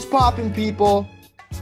[0.00, 1.06] What's poppin', people?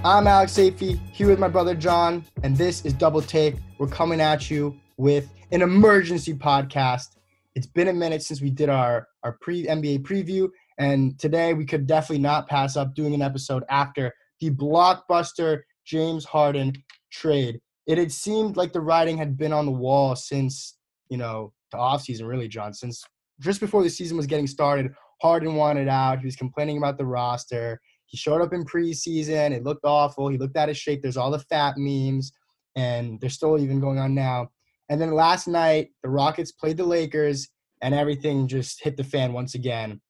[0.05, 3.57] I'm Alex Safey here with my brother John, and this is Double Take.
[3.79, 7.17] We're coming at you with an emergency podcast.
[7.57, 10.49] It's been a minute since we did our, our pre NBA preview,
[10.79, 16.25] and today we could definitely not pass up doing an episode after the blockbuster James
[16.25, 16.75] Harden
[17.11, 17.61] trade.
[17.89, 20.79] It had seemed like the writing had been on the wall since,
[21.09, 23.03] you know, the offseason, really, John, since
[23.41, 24.93] just before the season was getting started.
[25.21, 26.21] Harden wanted out.
[26.21, 27.81] He was complaining about the roster.
[28.09, 29.53] He showed up in preseason.
[29.53, 30.29] It looked awful.
[30.29, 31.03] He looked out of shape.
[31.03, 32.33] There's all the fat memes,
[32.75, 34.49] and they're still even going on now.
[34.89, 37.49] And then last night, the Rockets played the Lakers,
[37.83, 40.01] and everything just hit the fan once again.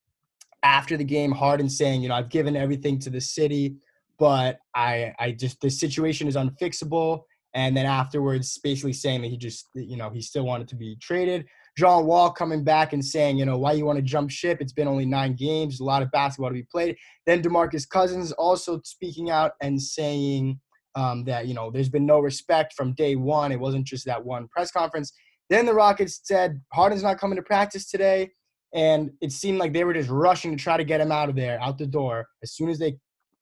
[0.62, 3.76] After the game, Harden saying, "You know, I've given everything to the city,
[4.18, 7.22] but I, I just the situation is unfixable."
[7.54, 10.96] And then afterwards, basically saying that he just, you know, he still wanted to be
[11.00, 11.46] traded.
[11.78, 14.60] John Wall coming back and saying, you know, why you want to jump ship?
[14.60, 16.96] It's been only nine games, a lot of basketball to be played.
[17.24, 20.58] Then Demarcus Cousins also speaking out and saying
[20.96, 23.52] um, that you know there's been no respect from day one.
[23.52, 25.12] It wasn't just that one press conference.
[25.50, 28.32] Then the Rockets said Harden's not coming to practice today,
[28.74, 31.36] and it seemed like they were just rushing to try to get him out of
[31.36, 32.96] there, out the door as soon as they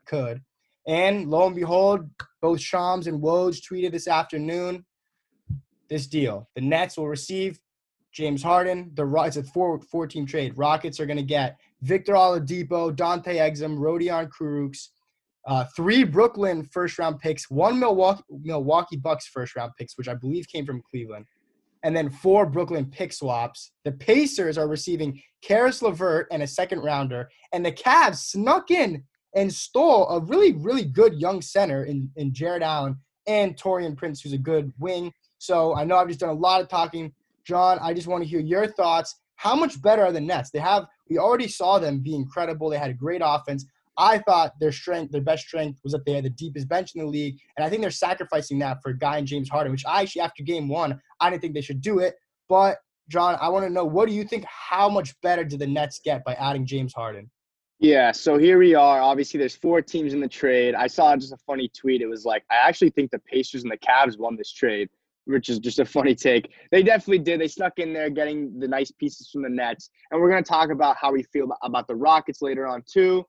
[0.06, 0.43] could.
[0.87, 2.11] And lo and behold,
[2.43, 4.84] both Shams and Woj tweeted this afternoon
[5.89, 6.50] this deal.
[6.55, 7.59] The Nets will receive
[8.17, 8.91] James Harden.
[8.95, 10.56] The it's a four four team trade.
[10.56, 14.89] Rockets are going to get Victor Oladipo, Dante Exum, Rodion Kurucs,
[15.47, 20.14] uh, three Brooklyn first round picks, one Milwaukee Milwaukee Bucks first round picks, which I
[20.14, 21.27] believe came from Cleveland,
[21.84, 23.72] and then four Brooklyn pick swaps.
[23.84, 29.05] The Pacers are receiving Caris LeVert and a second rounder, and the Cavs snuck in
[29.34, 34.22] and stole a really really good young center in in Jarrett Allen and Taurean Prince,
[34.22, 35.12] who's a good wing.
[35.37, 37.12] So I know I've just done a lot of talking.
[37.47, 39.15] John, I just want to hear your thoughts.
[39.37, 40.51] How much better are the Nets?
[40.51, 42.69] They have we already saw them be incredible.
[42.69, 43.65] They had a great offense.
[43.99, 47.01] I thought their strength, their best strength was that they had the deepest bench in
[47.03, 47.39] the league.
[47.56, 50.23] And I think they're sacrificing that for a guy in James Harden, which I actually
[50.23, 52.17] after game one, I didn't think they should do it.
[52.49, 55.67] But John, I want to know what do you think how much better did the
[55.67, 57.31] Nets get by adding James Harden?
[57.79, 59.01] Yeah, so here we are.
[59.01, 60.75] Obviously, there's four teams in the trade.
[60.75, 62.01] I saw just a funny tweet.
[62.01, 64.89] It was like, I actually think the Pacers and the Cavs won this trade
[65.26, 66.50] which is just a funny take.
[66.70, 67.41] They definitely did.
[67.41, 69.91] They snuck in there getting the nice pieces from the Nets.
[70.10, 73.25] And we're going to talk about how we feel about the Rockets later on, too.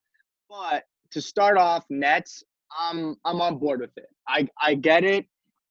[0.50, 2.44] But to start off, Nets,
[2.78, 4.08] I'm, I'm on board with it.
[4.28, 5.26] I, I get it.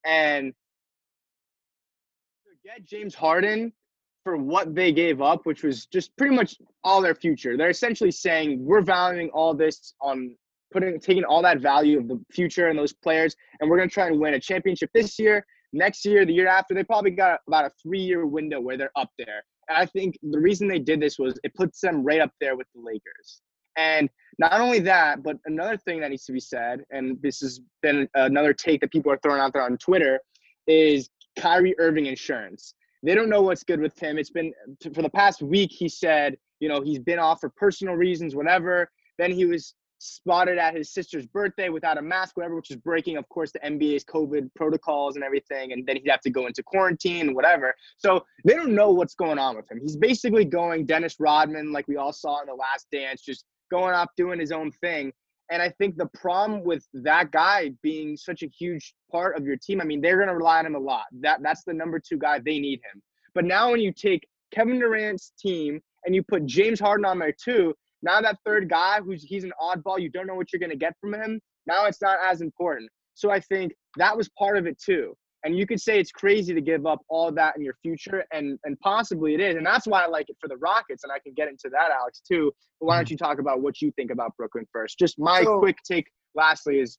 [0.05, 0.53] And
[2.65, 3.73] get James Harden
[4.25, 8.11] for what they gave up, which was just pretty much all their future, they're essentially
[8.11, 10.35] saying we're valuing all this on
[10.73, 13.95] putting taking all that value of the future and those players, and we're going to
[13.95, 17.41] try and win a championship this year next year, the year after, they probably got
[17.47, 19.45] about a three year window where they're up there.
[19.69, 22.57] And I think the reason they did this was it puts them right up there
[22.57, 23.43] with the Lakers.
[23.77, 27.61] And not only that, but another thing that needs to be said, and this has
[27.83, 30.19] been another take that people are throwing out there on Twitter,
[30.67, 32.75] is Kyrie Irving insurance.
[33.03, 34.19] They don't know what's good with him.
[34.19, 34.53] It's been
[34.95, 35.71] for the past week.
[35.71, 38.91] He said, you know, he's been off for personal reasons, whatever.
[39.19, 43.17] Then he was spotted at his sister's birthday without a mask, whatever, which is breaking,
[43.17, 45.73] of course, the NBA's COVID protocols and everything.
[45.73, 47.75] And then he'd have to go into quarantine, and whatever.
[47.97, 49.81] So they don't know what's going on with him.
[49.81, 53.95] He's basically going Dennis Rodman, like we all saw in the last dance, just going
[53.95, 55.13] off doing his own thing.
[55.51, 59.57] And I think the problem with that guy being such a huge part of your
[59.57, 61.05] team, I mean, they're going to rely on him a lot.
[61.21, 62.41] That that's the number two guy.
[62.41, 63.01] They need him.
[63.35, 67.33] But now when you take Kevin Durant's team and you put James Harden on there
[67.33, 70.77] too, now that third guy who's he's an oddball, you don't know what you're gonna
[70.77, 71.41] get from him.
[71.67, 72.91] Now it's not as important.
[73.15, 75.15] So I think that was part of it too.
[75.45, 78.59] And you could say it's crazy to give up all that in your future, and
[78.65, 79.57] and possibly it is.
[79.57, 81.91] And that's why I like it for the Rockets, and I can get into that,
[81.91, 82.53] Alex, too.
[82.81, 83.13] But why don't mm-hmm.
[83.13, 84.99] you talk about what you think about Brooklyn first?
[84.99, 86.99] Just my so, quick take lastly is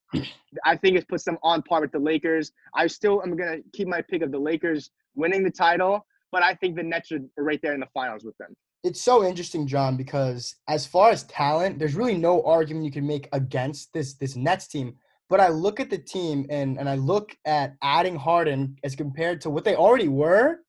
[0.66, 2.52] I think it puts them on par with the Lakers.
[2.74, 6.56] I still am gonna keep my pick of the Lakers winning the title, but I
[6.56, 8.56] think the Nets are right there in the finals with them
[8.88, 13.06] it's so interesting, John, because as far as talent, there's really no argument you can
[13.06, 14.96] make against this this Nets team.
[15.30, 19.42] But I look at the team and and I look at adding Harden as compared
[19.42, 20.60] to what they already were,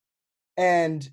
[0.56, 1.08] and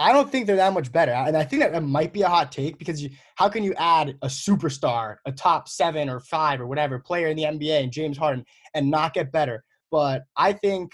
[0.00, 1.12] I don't think they're that much better.
[1.12, 3.74] And I think that, that might be a hot take because you, how can you
[3.74, 7.92] add a superstar, a top seven or five or whatever player in the NBA and
[7.92, 8.44] James Harden
[8.74, 9.64] and not get better?
[9.90, 10.92] But I think,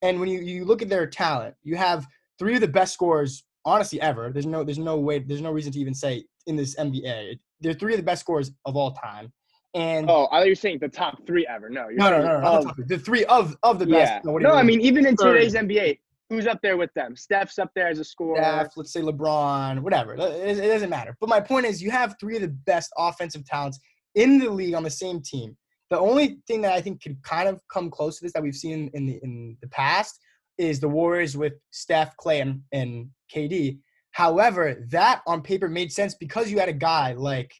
[0.00, 2.06] and when you, you look at their talent, you have
[2.38, 4.30] three of the best scorers honestly ever.
[4.32, 7.38] There's no there's no way there's no reason to even say in this NBA.
[7.60, 9.32] They're three of the best scorers of all time.
[9.74, 11.68] And oh, I thought you're saying the top three ever.
[11.70, 14.12] No, no, no, no, no, the, the three of of the best.
[14.12, 14.20] Yeah.
[14.24, 15.98] No, no I mean even in today's NBA,
[16.28, 17.14] who's up there with them?
[17.14, 18.36] Steph's up there as a scorer.
[18.36, 20.14] Steph, let's say LeBron, whatever.
[20.14, 21.16] It, it doesn't matter.
[21.20, 23.78] But my point is, you have three of the best offensive talents
[24.16, 25.56] in the league on the same team.
[25.90, 28.54] The only thing that I think could kind of come close to this that we've
[28.54, 30.20] seen in the in the past
[30.60, 33.78] is the Warriors with Steph, Clay, and, and KD.
[34.12, 37.54] However, that on paper made sense because you had a guy like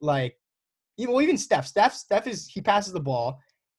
[0.00, 0.34] like
[0.98, 1.66] even well, even Steph.
[1.66, 3.38] Steph Steph is he passes the ball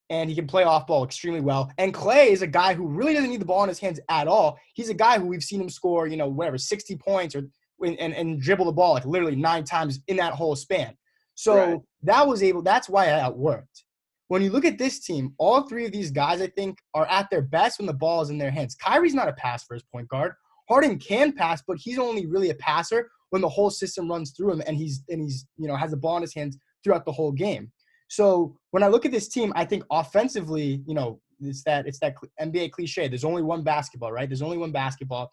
[0.10, 1.72] and he can play off ball extremely well.
[1.78, 4.28] And Clay is a guy who really doesn't need the ball in his hands at
[4.28, 4.58] all.
[4.74, 7.44] He's a guy who we've seen him score, you know, whatever, 60 points or
[7.84, 10.96] and, and dribble the ball like literally nine times in that whole span.
[11.36, 11.80] So right.
[12.04, 13.84] that was able, that's why that worked.
[14.32, 17.30] When you look at this team, all three of these guys, I think, are at
[17.30, 18.76] their best when the ball is in their hands.
[18.76, 20.36] Kyrie's not a pass first point guard.
[20.70, 24.54] Harden can pass, but he's only really a passer when the whole system runs through
[24.54, 27.12] him and he's and he's you know has the ball in his hands throughout the
[27.12, 27.74] whole game.
[28.08, 32.00] So when I look at this team, I think offensively, you know, it's that it's
[32.00, 33.10] that NBA cliche.
[33.10, 34.30] There's only one basketball, right?
[34.30, 35.30] There's only one basketball.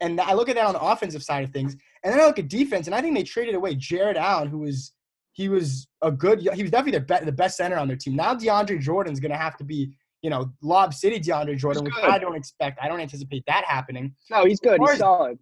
[0.00, 2.40] And I look at that on the offensive side of things, and then I look
[2.40, 4.90] at defense, and I think they traded away Jarrett Allen, who was
[5.34, 8.16] he was a good, he was definitely the, be, the best center on their team.
[8.16, 9.92] Now DeAndre Jordan's going to have to be,
[10.22, 12.78] you know, Lob City DeAndre Jordan, which I don't expect.
[12.80, 14.14] I don't anticipate that happening.
[14.30, 14.80] No, he's good.
[14.80, 15.38] He's as, solid.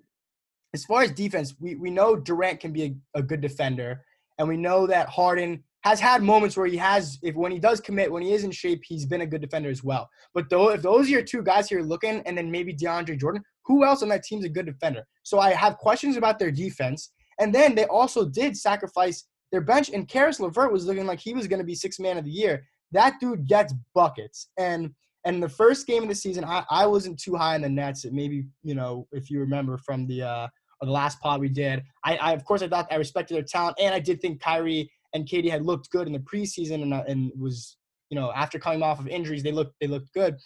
[0.74, 2.82] As far as defense, we, we know Durant can be
[3.14, 4.02] a, a good defender,
[4.38, 7.80] and we know that Harden has had moments where he has, if when he does
[7.80, 10.08] commit, when he is in shape, he's been a good defender as well.
[10.32, 13.42] But though, if those are your two guys here looking, and then maybe DeAndre Jordan,
[13.64, 15.04] who else on that team's a good defender?
[15.22, 17.12] So I have questions about their defense.
[17.40, 21.34] And then they also did sacrifice their bench, and Caris LeVert was looking like he
[21.34, 22.66] was going to be six man of the year.
[22.90, 24.48] That dude gets buckets.
[24.58, 24.90] And
[25.24, 28.04] and the first game of the season, I, I wasn't too high in the Nets.
[28.10, 30.48] Maybe you know if you remember from the uh,
[30.80, 31.82] the last pod we did.
[32.04, 34.90] I, I of course I thought I respected their talent, and I did think Kyrie
[35.14, 37.76] and KD had looked good in the preseason, and uh, and was
[38.10, 40.36] you know after coming off of injuries they looked they looked good.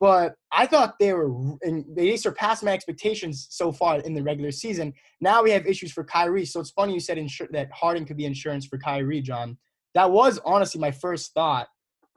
[0.00, 1.30] But I thought they were,
[1.62, 4.92] and they surpassed my expectations so far in the regular season.
[5.20, 6.44] Now we have issues for Kyrie.
[6.44, 9.56] So it's funny you said insur- that Harden could be insurance for Kyrie, John.
[9.94, 11.68] That was honestly my first thought.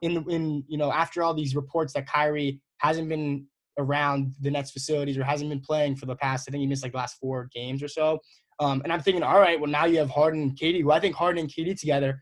[0.02, 3.48] In in you know after all these reports that Kyrie hasn't been
[3.80, 6.84] around the Nets facilities or hasn't been playing for the past, I think he missed
[6.84, 8.20] like last four games or so.
[8.60, 10.82] Um, and I'm thinking, all right, well now you have Harden and KD.
[10.82, 12.22] who I think Harden and KD together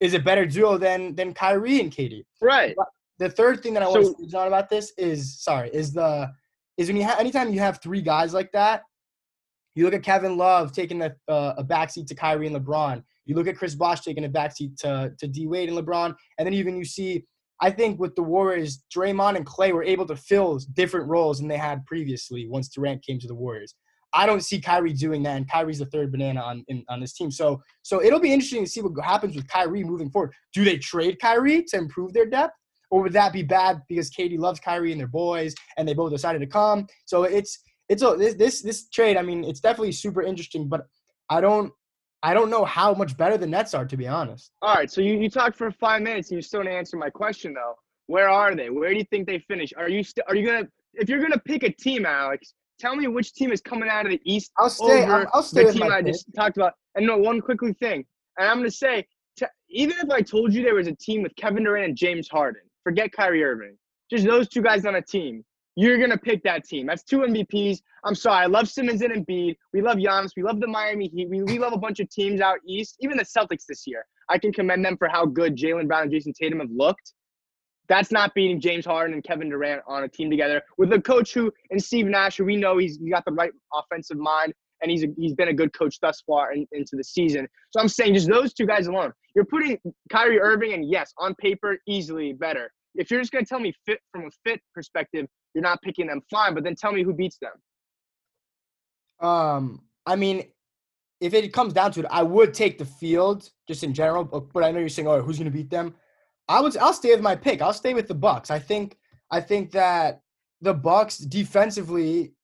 [0.00, 2.24] is a better duo than than Kyrie and KD.
[2.40, 2.74] Right.
[3.22, 6.32] The third thing that I want to say, John, about this is sorry, is the
[6.76, 8.82] is when you have anytime you have three guys like that,
[9.76, 13.00] you look at Kevin Love taking a uh, a backseat to Kyrie and LeBron.
[13.24, 16.46] You look at Chris Bosh taking a backseat to to D Wade and LeBron, and
[16.46, 17.24] then even you see.
[17.60, 21.46] I think with the Warriors, Draymond and Clay were able to fill different roles than
[21.46, 23.76] they had previously once Durant came to the Warriors.
[24.12, 27.12] I don't see Kyrie doing that, and Kyrie's the third banana on in, on this
[27.12, 27.30] team.
[27.30, 30.32] So so it'll be interesting to see what happens with Kyrie moving forward.
[30.52, 32.54] Do they trade Kyrie to improve their depth?
[32.92, 36.12] Or would that be bad because KD loves Kyrie and their boys, and they both
[36.12, 36.86] decided to come?
[37.06, 37.58] So it's
[37.88, 39.16] it's a this this this trade.
[39.16, 40.86] I mean, it's definitely super interesting, but
[41.30, 41.72] I don't
[42.22, 44.52] I don't know how much better the Nets are to be honest.
[44.60, 47.08] All right, so you, you talked for five minutes and you still didn't answer my
[47.08, 47.76] question though.
[48.08, 48.68] Where are they?
[48.68, 49.72] Where do you think they finish?
[49.74, 52.52] Are you st- are you gonna if you're gonna pick a team, Alex?
[52.78, 54.52] Tell me which team is coming out of the East.
[54.58, 55.04] I'll stay.
[55.04, 56.12] I'll, I'll stay the team I pick.
[56.12, 56.74] just talked about.
[56.94, 58.04] And no, one quickly thing,
[58.36, 59.06] and I'm gonna say,
[59.38, 62.28] t- even if I told you there was a team with Kevin Durant and James
[62.28, 63.76] Harden, Forget Kyrie Irving.
[64.10, 65.44] Just those two guys on a team.
[65.74, 66.86] You're gonna pick that team.
[66.86, 67.78] That's two MVPs.
[68.04, 68.44] I'm sorry.
[68.44, 69.56] I love Simmons and Embiid.
[69.72, 70.32] We love Giannis.
[70.36, 71.28] We love the Miami Heat.
[71.30, 72.96] We, we love a bunch of teams out east.
[73.00, 74.04] Even the Celtics this year.
[74.28, 77.14] I can commend them for how good Jaylen Brown and Jayson Tatum have looked.
[77.88, 81.34] That's not beating James Harden and Kevin Durant on a team together with a coach
[81.34, 84.90] who and Steve Nash, who we know he's he got the right offensive mind and
[84.90, 87.48] he's a, he's been a good coach thus far in, into the season.
[87.70, 89.12] So I'm saying just those two guys alone.
[89.34, 89.78] You're putting
[90.10, 92.70] Kyrie Irving and yes, on paper, easily better.
[92.94, 96.20] If you're just gonna tell me fit from a fit perspective, you're not picking them
[96.30, 96.54] fine.
[96.54, 99.26] But then tell me who beats them.
[99.26, 100.44] Um, I mean,
[101.20, 104.24] if it comes down to it, I would take the field just in general.
[104.24, 105.94] But I know you're saying, "Oh, who's gonna beat them?"
[106.48, 106.76] I would.
[106.76, 107.62] I'll stay with my pick.
[107.62, 108.50] I'll stay with the Bucks.
[108.50, 108.98] I think.
[109.30, 110.20] I think that
[110.60, 112.34] the Bucks defensively,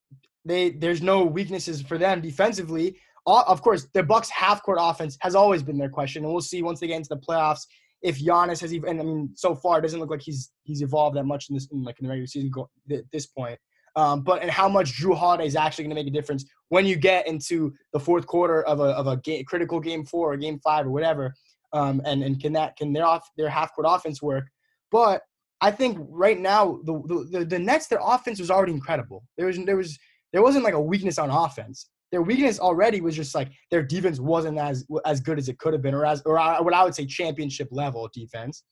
[0.49, 2.99] they there's no weaknesses for them defensively.
[3.27, 6.41] All, of course, the Bucks half court offense has always been their question, and we'll
[6.41, 7.67] see once they get into the playoffs
[8.03, 11.17] if Giannis has even, I mean, so far it doesn't look like he's he's evolved
[11.17, 13.59] that much in this, in like in the regular season go, at this point.
[13.97, 16.87] Um, but and how much Jrue Holiday is actually going to make a difference when
[16.87, 20.37] you get into the fourth quarter of a of a game, critical game four or
[20.37, 21.35] game five or whatever.
[21.73, 24.45] Um, and and can that can their off their half court offense work?
[24.93, 25.23] But
[25.61, 29.25] I think right now the, the the Nets their offense was already incredible.
[29.37, 29.99] There was there was
[30.33, 34.19] there wasn't like a weakness on offense their weakness already was just like their defense
[34.19, 36.95] wasn't as as good as it could have been, or as or what I would
[36.95, 38.63] say championship level defense.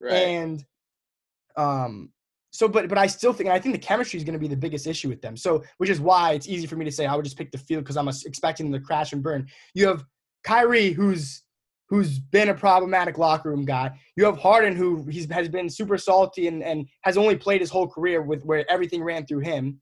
[0.00, 0.12] Right.
[0.12, 0.64] And
[1.56, 2.10] um,
[2.50, 4.48] so but but I still think and I think the chemistry is going to be
[4.48, 5.36] the biggest issue with them.
[5.36, 7.58] So which is why it's easy for me to say I would just pick the
[7.58, 9.46] field because I'm expecting them to crash and burn.
[9.74, 10.04] You have
[10.42, 11.42] Kyrie, who's
[11.88, 13.90] who's been a problematic locker room guy.
[14.16, 17.70] You have Harden, who he's, has been super salty and, and has only played his
[17.70, 19.80] whole career with where everything ran through him.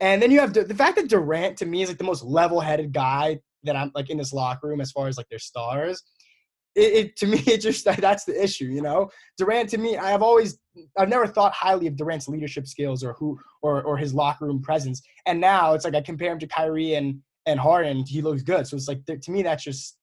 [0.00, 2.24] And then you have the, the fact that Durant to me is like the most
[2.24, 6.02] level-headed guy that I'm like in this locker room as far as like their stars.
[6.74, 9.10] It, it to me it just that's the issue, you know.
[9.36, 10.58] Durant to me, I have always
[10.96, 14.62] I've never thought highly of Durant's leadership skills or who or or his locker room
[14.62, 15.02] presence.
[15.26, 18.66] And now it's like I compare him to Kyrie and and Harden, he looks good.
[18.66, 19.96] So it's like to me that's just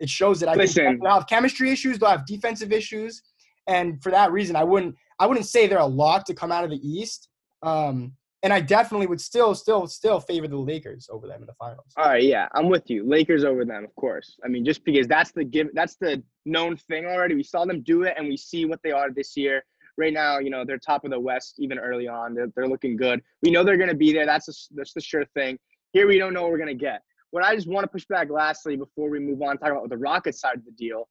[0.00, 0.98] it shows that I Listen.
[1.02, 3.22] they'll have chemistry issues, they'll have defensive issues,
[3.66, 6.64] and for that reason, I wouldn't I wouldn't say they're a lot to come out
[6.64, 7.28] of the East.
[7.62, 11.54] Um, and I definitely would still, still, still favor the Lakers over them in the
[11.54, 11.92] finals.
[11.96, 13.08] All right, yeah, I'm with you.
[13.08, 14.36] Lakers over them, of course.
[14.44, 17.34] I mean, just because that's the give, that's the known thing already.
[17.36, 19.64] We saw them do it, and we see what they are this year.
[19.98, 22.34] Right now, you know, they're top of the West even early on.
[22.34, 23.20] They're, they're looking good.
[23.42, 24.24] We know they're going to be there.
[24.24, 25.58] That's a, that's the sure thing.
[25.92, 27.02] Here, we don't know what we're going to get.
[27.30, 29.98] What I just want to push back lastly before we move on, talk about the
[29.98, 31.08] Rockets side of the deal.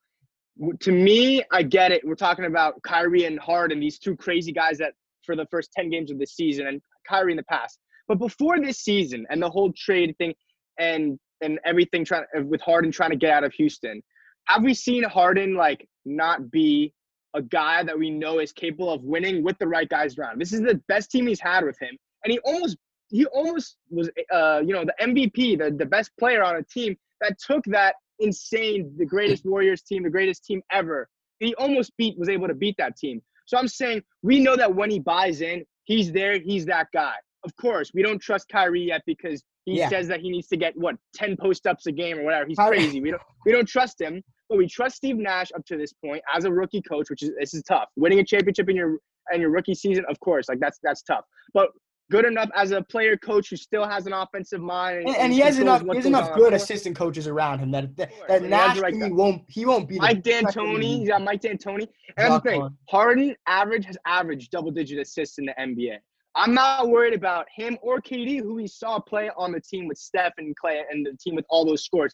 [0.80, 2.06] To me, I get it.
[2.06, 4.94] We're talking about Kyrie and Harden, these two crazy guys that
[5.26, 7.80] for the first 10 games of the season and Kyrie in the past.
[8.08, 10.34] But before this season and the whole trade thing
[10.80, 14.02] and and everything trying with Harden trying to get out of Houston,
[14.46, 16.94] have we seen Harden like not be
[17.34, 20.40] a guy that we know is capable of winning with the right guys around?
[20.40, 22.78] This is the best team he's had with him, and he almost
[23.10, 26.96] he almost was uh you know the MVP, the the best player on a team
[27.22, 31.08] that took that insane the greatest Warriors team, the greatest team ever.
[31.40, 33.22] He almost beat was able to beat that team.
[33.52, 37.16] So I'm saying we know that when he buys in, he's there, he's that guy.
[37.44, 39.90] Of course, we don't trust Kyrie yet because he yeah.
[39.90, 42.46] says that he needs to get what 10 post ups a game or whatever.
[42.48, 43.02] He's crazy.
[43.02, 46.22] we don't we don't trust him, but we trust Steve Nash up to this point
[46.34, 47.90] as a rookie coach, which is this is tough.
[47.98, 49.00] Winning a championship in your
[49.34, 51.26] in your rookie season, of course, like that's that's tough.
[51.54, 51.72] But
[52.12, 55.00] good enough as a player coach who still has an offensive mind.
[55.00, 57.96] And, and, and he has enough he has enough good assistant coaches around him that
[57.98, 61.00] that, that Nash right he won't he won't be Mike D'Antoni.
[61.00, 61.88] He's got Mike D'Antoni.
[62.18, 65.98] And that's the thing, Harden average has averaged double digit assists in the NBA.
[66.36, 69.98] I'm not worried about him or KD, who we saw play on the team with
[69.98, 72.14] Steph and Clay and the team with all those scores.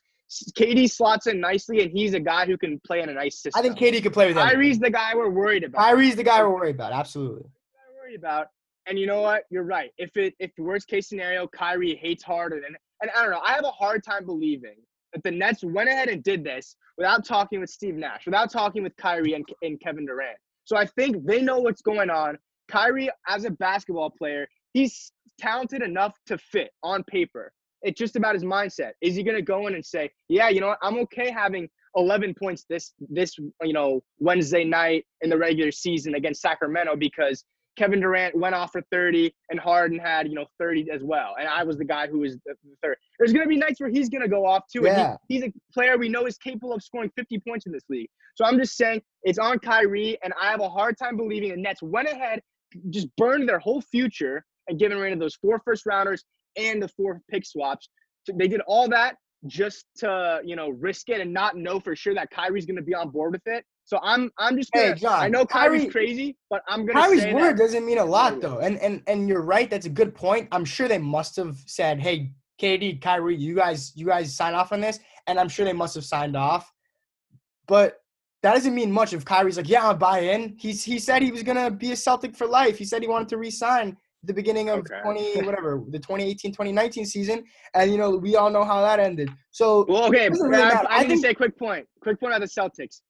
[0.58, 3.60] KD slots in nicely, and he's a guy who can play in a nice system.
[3.60, 4.48] I think KD could play with him.
[4.48, 5.80] Kyrie's the guy we're worried about.
[5.80, 6.92] Kyrie's the guy we're worried about.
[6.94, 7.44] Absolutely.
[7.44, 8.48] We're worried about.
[8.88, 9.44] And you know what?
[9.50, 9.92] You're right.
[9.98, 13.42] If it if worst case scenario, Kyrie hates Harden, and and I don't know.
[13.46, 14.76] I have a hard time believing
[15.14, 18.84] that the Nets went ahead and did this without talking with Steve Nash, without talking
[18.84, 20.38] with Kyrie and, and Kevin Durant.
[20.66, 22.38] So I think they know what's going on.
[22.68, 27.52] Kyrie, as a basketball player, he's talented enough to fit on paper.
[27.84, 28.92] It's just about his mindset.
[29.02, 30.80] Is he going to go in and say, "Yeah, you know what?
[30.82, 36.16] I'm okay having 11 points this this you know Wednesday night in the regular season
[36.16, 37.44] against Sacramento because
[37.78, 41.36] Kevin Durant went off for 30 and Harden had, you know, 30 as well.
[41.40, 42.98] And I was the guy who was the third.
[43.20, 44.84] There's going to be nights where he's going to go off too.
[44.84, 45.12] Yeah.
[45.12, 47.84] And he, he's a player we know is capable of scoring 50 points in this
[47.90, 48.10] league.
[48.36, 50.18] So I'm just saying it's on Kyrie.
[50.24, 52.42] And I have a hard time believing the Nets went ahead,
[52.90, 56.24] just burned their whole future and given rid of those four first rounders
[56.58, 57.90] and the four pick swaps.
[58.26, 59.16] So they did all that
[59.46, 62.82] just to, you know, risk it and not know for sure that Kyrie's going to
[62.82, 63.64] be on board with it.
[63.88, 64.88] So I'm I'm just gonna.
[64.88, 67.00] Hey, John, I know Kyrie's Kyrie, crazy, but I'm gonna.
[67.00, 67.08] Say.
[67.08, 67.64] Kyrie's word that.
[67.64, 69.70] doesn't mean a lot though, and and and you're right.
[69.70, 70.50] That's a good point.
[70.52, 74.74] I'm sure they must have said, "Hey, KD, Kyrie, you guys, you guys sign off
[74.74, 76.70] on this," and I'm sure they must have signed off.
[77.66, 78.02] But
[78.44, 81.32] that doesn't mean much if Kyrie's like, "Yeah, I'll buy in." He's he said he
[81.32, 82.78] was gonna be a Celtic for life.
[82.78, 85.00] He said he wanted to resign the beginning of okay.
[85.02, 87.44] 20 whatever the 2018 2019 season
[87.76, 90.86] and you know we all know how that ended so well okay really I, I,
[90.90, 93.02] I think, say a quick point quick point on the celtics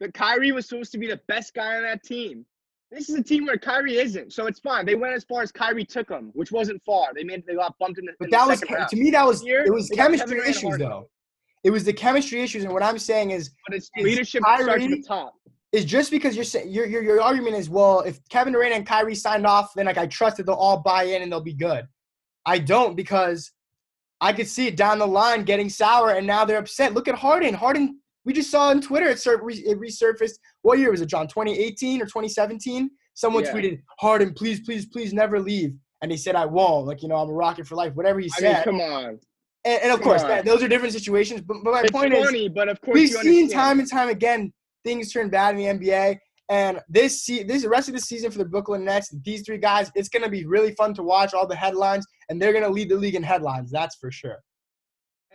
[0.00, 2.44] but Kyrie was supposed to be the best guy on that team.
[2.90, 4.86] This is a team where Kyrie isn't, so it's fine.
[4.86, 7.08] They went as far as Kyrie took them, which wasn't far.
[7.14, 8.12] They made they got bumped in the.
[8.18, 8.88] But in that the was round.
[8.90, 11.08] to me that was Here, it was chemistry issues though.
[11.64, 14.84] It was the chemistry issues, and what I'm saying is, but it's leadership Kyrie, starts
[14.84, 15.34] at the top.
[15.72, 18.86] Is just because you're saying your, your your argument is well, if Kevin Durant and
[18.86, 21.54] Kyrie signed off, then like I trust that they'll all buy in and they'll be
[21.54, 21.88] good.
[22.46, 23.50] I don't because
[24.20, 26.94] I could see it down the line getting sour, and now they're upset.
[26.94, 27.52] Look at Harden.
[27.52, 30.34] Harden we just saw on Twitter it, sur- it resurfaced.
[30.62, 31.28] What year was it, John?
[31.28, 32.90] 2018 or 2017?
[33.14, 33.52] Someone yeah.
[33.52, 35.72] tweeted, Harden, please, please, please never leave.
[36.02, 36.86] And he said, I won't.
[36.86, 37.94] Like, you know, I'm a rocket for life.
[37.94, 38.52] Whatever he said.
[38.52, 39.20] I mean, come on.
[39.64, 41.40] And, and of come course, that, those are different situations.
[41.40, 44.08] But, but my it's point funny, is, but of course we've seen time and time
[44.08, 44.52] again
[44.84, 46.18] things turn bad in the NBA.
[46.48, 49.90] And this se- this rest of the season for the Brooklyn Nets, these three guys,
[49.96, 52.70] it's going to be really fun to watch all the headlines, and they're going to
[52.70, 53.70] lead the league in headlines.
[53.70, 54.38] That's for sure.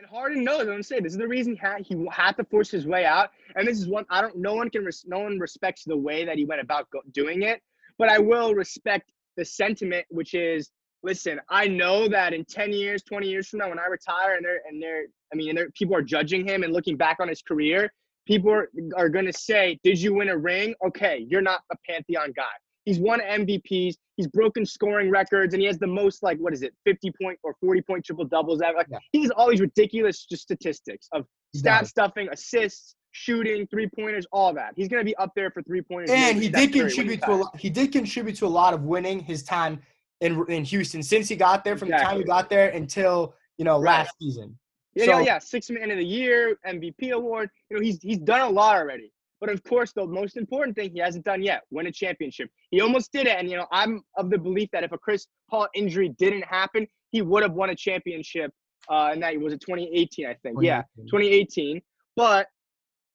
[0.02, 0.68] And Harden knows.
[0.68, 3.30] I'm saying this is the reason he had, he had to force his way out.
[3.56, 4.36] And this is one I don't.
[4.36, 4.84] No one can.
[4.84, 7.62] Res, no one respects the way that he went about go, doing it.
[8.00, 10.72] But I will respect the sentiment, which is,
[11.04, 11.40] listen.
[11.50, 14.62] I know that in 10 years, 20 years from now, when I retire, and they're
[14.68, 17.44] and they're, I mean, and they're, people are judging him and looking back on his
[17.44, 17.94] career,
[18.26, 20.74] people are, are going to say, Did you win a ring?
[20.84, 22.44] Okay, you're not a Pantheon guy.
[22.86, 23.96] He's won MVPs.
[24.18, 27.40] He's broken scoring records, and he has the most like what is it, fifty point
[27.44, 28.62] or forty point triple doubles.
[28.62, 28.78] ever.
[28.78, 29.00] Like yeah.
[29.12, 34.74] he's all these ridiculous just statistics of stat stuffing, assists, shooting, three pointers, all that.
[34.76, 36.12] He's going to be up there for three pointers.
[36.12, 39.20] And he did contribute to a lot, he did contribute to a lot of winning
[39.20, 39.80] his time
[40.22, 41.78] in in Houston since he got there.
[41.78, 42.06] From exactly.
[42.06, 44.00] the time he got there until you know right.
[44.00, 44.58] last season.
[44.96, 45.40] Yeah, so, yeah, yeah.
[45.40, 47.50] Six man of the year, MVP award.
[47.70, 49.12] You know, he's he's done a lot already.
[49.42, 52.50] But of course, the most important thing he hasn't done yet, win a championship.
[52.70, 53.38] He almost did it.
[53.38, 56.88] And, you know, I'm of the belief that if a Chris Paul injury didn't happen,
[57.10, 58.54] he would have won a championship.
[58.90, 60.60] Uh, and that was it 2018, I think.
[60.60, 60.64] 2018.
[60.64, 61.82] Yeah, 2018.
[62.16, 62.48] But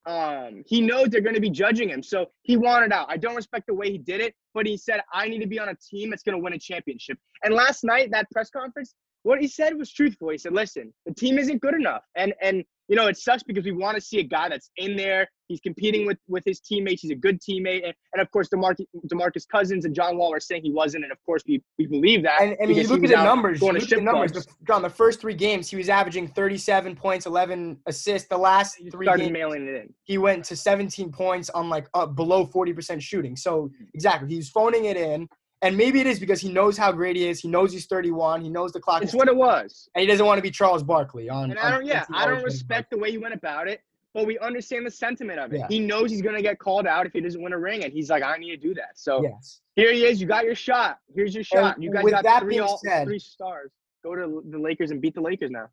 [0.07, 2.03] um, he knows they're going to be judging him.
[2.03, 3.07] So he wanted out.
[3.09, 5.61] I don't respect the way he did it, but he said, I need to be
[5.61, 7.19] on a team that's going to win a championship.
[7.45, 10.31] And last night, that press conference, what he said was truthful.
[10.31, 12.03] He said, listen, the team isn't good enough.
[12.17, 14.97] And, and, you know, it sucks because we want to see a guy that's in
[14.97, 15.29] there.
[15.49, 17.03] He's competing with with his teammates.
[17.03, 20.41] He's a good teammate, and, and of course, DeMarcus, DeMarcus Cousins and John Wall are
[20.41, 22.41] saying he wasn't, and of course, we, we believe that.
[22.43, 23.61] And, and you look at the numbers.
[23.61, 24.47] Going to the numbers.
[24.67, 28.29] John, the first three games, he was averaging 37 points, 11 assists.
[28.29, 29.95] The last he three games, mailing it in.
[30.03, 33.37] He went to 17 points on like uh, below 40% shooting.
[33.37, 35.29] So exactly, he's phoning it in.
[35.63, 37.41] And maybe it is because he knows how great he is.
[37.41, 38.43] He knows he's 31.
[38.43, 39.03] He knows the clock.
[39.03, 39.89] It's what it was.
[39.95, 41.51] And he doesn't want to be Charles Barkley on.
[41.51, 41.81] And I don't.
[41.81, 43.81] On, yeah, I don't respect the way he went about it,
[44.13, 45.61] but we understand the sentiment of it.
[45.61, 45.67] Yeah.
[45.69, 48.11] He knows he's gonna get called out if he doesn't win a ring, and he's
[48.11, 48.91] like, I need to do that.
[48.97, 49.61] So yes.
[49.77, 50.21] here he is.
[50.21, 50.99] You got your shot.
[51.15, 51.77] Here's your shot.
[51.77, 53.71] And you guys got three all, said, three stars.
[54.05, 55.69] Go to the Lakers and beat the Lakers now.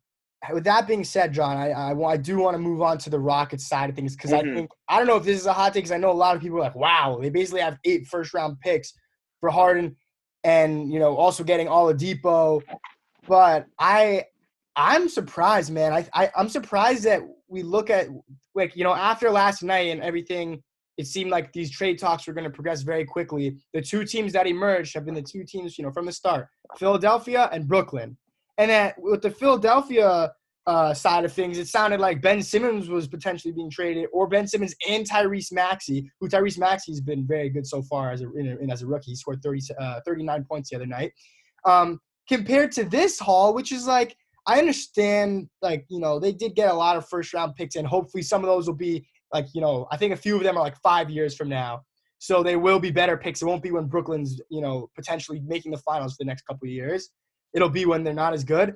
[0.52, 3.18] With that being said, John, I I, I do want to move on to the
[3.18, 4.50] Rockets side of things because mm-hmm.
[4.50, 6.12] I think I don't know if this is a hot take because I know a
[6.12, 8.94] lot of people are like, wow, they basically have eight first round picks
[9.44, 9.94] for Harden
[10.42, 12.62] and you know also getting Oladipo.
[13.28, 14.24] But I
[14.74, 15.92] I'm surprised, man.
[15.92, 18.08] I, I I'm surprised that we look at
[18.54, 20.62] like you know after last night and everything.
[20.96, 23.56] It seemed like these trade talks were going to progress very quickly.
[23.72, 26.46] The two teams that emerged have been the two teams, you know, from the start:
[26.78, 28.16] Philadelphia and Brooklyn.
[28.56, 30.32] And that with the Philadelphia
[30.66, 34.46] uh, side of things, it sounded like Ben Simmons was potentially being traded, or Ben
[34.46, 38.70] Simmons and Tyrese Maxey, who Tyrese Maxey's been very good so far as a, in,
[38.70, 39.10] as a rookie.
[39.10, 41.12] He scored 30, uh, 39 points the other night.
[41.66, 46.54] Um, compared to this haul, which is like, I understand, like, you know, they did
[46.54, 49.46] get a lot of first round picks, and hopefully some of those will be, like,
[49.54, 51.82] you know, I think a few of them are like five years from now.
[52.18, 53.42] So they will be better picks.
[53.42, 56.66] It won't be when Brooklyn's, you know, potentially making the finals for the next couple
[56.66, 57.10] of years.
[57.52, 58.74] It'll be when they're not as good.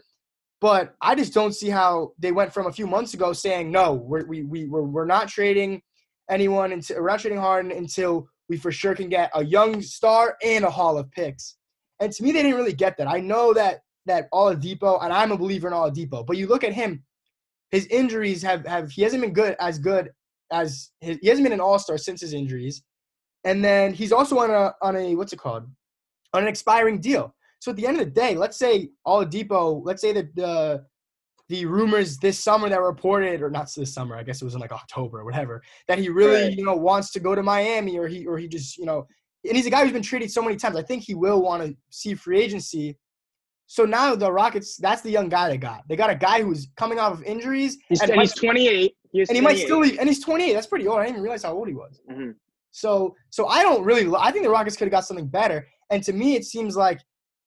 [0.61, 3.95] But I just don't see how they went from a few months ago saying no,
[3.95, 5.83] we're, we we we're, we're not trading
[6.29, 10.37] anyone until we're not trading Harden until we for sure can get a young star
[10.43, 11.57] and a haul of picks.
[12.01, 13.09] And to me, they didn't really get that.
[13.09, 16.73] I know that that Oladipo, and I'm a believer in Oladipo, but you look at
[16.73, 17.05] him,
[17.71, 20.11] his injuries have have he hasn't been good as good
[20.51, 22.83] as his, he hasn't been an All Star since his injuries,
[23.45, 25.69] and then he's also on a on a what's it called
[26.35, 27.35] on an expiring deal.
[27.61, 30.85] So at the end of the day, let's say Oladipo, let's say that the
[31.49, 34.55] the rumors this summer that were reported, or not this summer, I guess it was
[34.55, 36.53] in like October or whatever, that he really, right.
[36.53, 39.07] you know, wants to go to Miami or he or he just, you know,
[39.47, 40.77] and he's a guy who's been traded so many times.
[40.77, 42.99] I think he will want to see free agency.
[43.67, 45.83] So now the Rockets, that's the young guy they got.
[45.89, 47.79] They got a guy who's coming off of injuries.
[47.89, 48.95] He's, and, and he's 28.
[49.13, 50.53] He and he might still, and he's 28.
[50.53, 50.99] That's pretty old.
[50.99, 52.01] I didn't even realize how old he was.
[52.11, 52.31] Mm-hmm.
[52.73, 54.11] So, so I don't really.
[54.19, 55.67] I think the Rockets could have got something better.
[55.91, 57.01] And to me, it seems like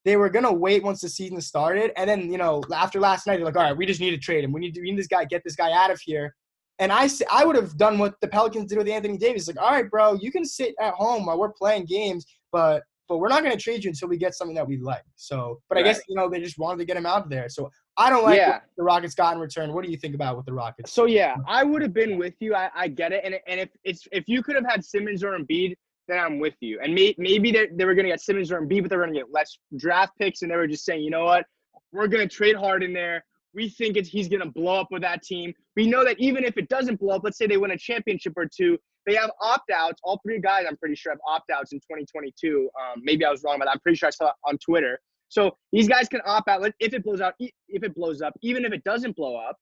[0.04, 3.38] they were gonna wait once the season started, and then you know after last night
[3.38, 4.52] they're like, all right, we just need to trade him.
[4.52, 6.36] We need to, we need this guy, get this guy out of here.
[6.80, 9.72] And I I would have done what the Pelicans did with Anthony Davis, like, all
[9.72, 13.44] right, bro, you can sit at home while we're playing games, but but we're not
[13.44, 15.04] gonna trade you until we get something that we like.
[15.18, 15.86] So, but right.
[15.86, 17.50] I guess you know they just wanted to get him out there.
[17.50, 18.62] So I don't like yeah.
[18.78, 19.74] the Rockets got in return.
[19.74, 20.92] What do you think about with the Rockets?
[20.94, 22.56] So yeah, I would have been with you.
[22.56, 25.38] I, I get it, and and if it's if you could have had Simmons or
[25.38, 25.76] Embiid
[26.12, 26.80] then I'm with you.
[26.84, 29.14] And may, maybe they, they were going to get Simmons or Embiid, but they're going
[29.14, 31.46] to get less draft picks, and they were just saying, you know what,
[31.92, 33.24] we're going to trade hard in there.
[33.54, 35.54] We think it's, he's going to blow up with that team.
[35.76, 38.34] We know that even if it doesn't blow up, let's say they win a championship
[38.36, 40.00] or two, they have opt outs.
[40.04, 42.70] All three guys, I'm pretty sure, have opt outs in 2022.
[42.80, 45.00] Um, maybe I was wrong, but I'm pretty sure I saw on Twitter.
[45.30, 48.66] So these guys can opt out if it blows out, if it blows up, even
[48.66, 49.58] if it doesn't blow up.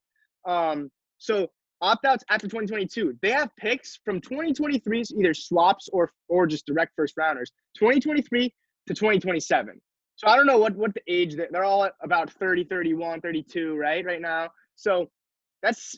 [0.46, 1.48] Um, so
[1.82, 3.18] opt outs after 2022.
[3.22, 8.54] They have picks from 2023, either swaps or or just direct first rounders, 2023
[8.88, 9.80] to 2027.
[10.16, 13.76] So I don't know what what the age that they're all about 30, 31, 32,
[13.76, 14.06] right?
[14.06, 14.50] Right now.
[14.76, 15.10] So
[15.62, 15.92] that's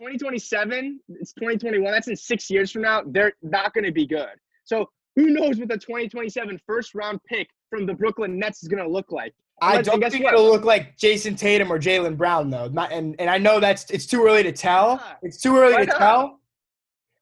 [0.00, 1.00] 2027.
[1.20, 1.92] It's 2021.
[1.92, 3.02] That's in six years from now.
[3.06, 4.30] They're not going to be good.
[4.64, 8.82] So who knows what the 2027 first round pick from the Brooklyn Nets is going
[8.82, 9.34] to look like?
[9.62, 10.34] I don't think what?
[10.34, 12.68] it'll look like Jayson Tatum or Jaylen Brown though.
[12.68, 15.02] Not, and and I know that's it's too early to tell.
[15.22, 15.98] It's too early Why to not?
[15.98, 16.40] tell.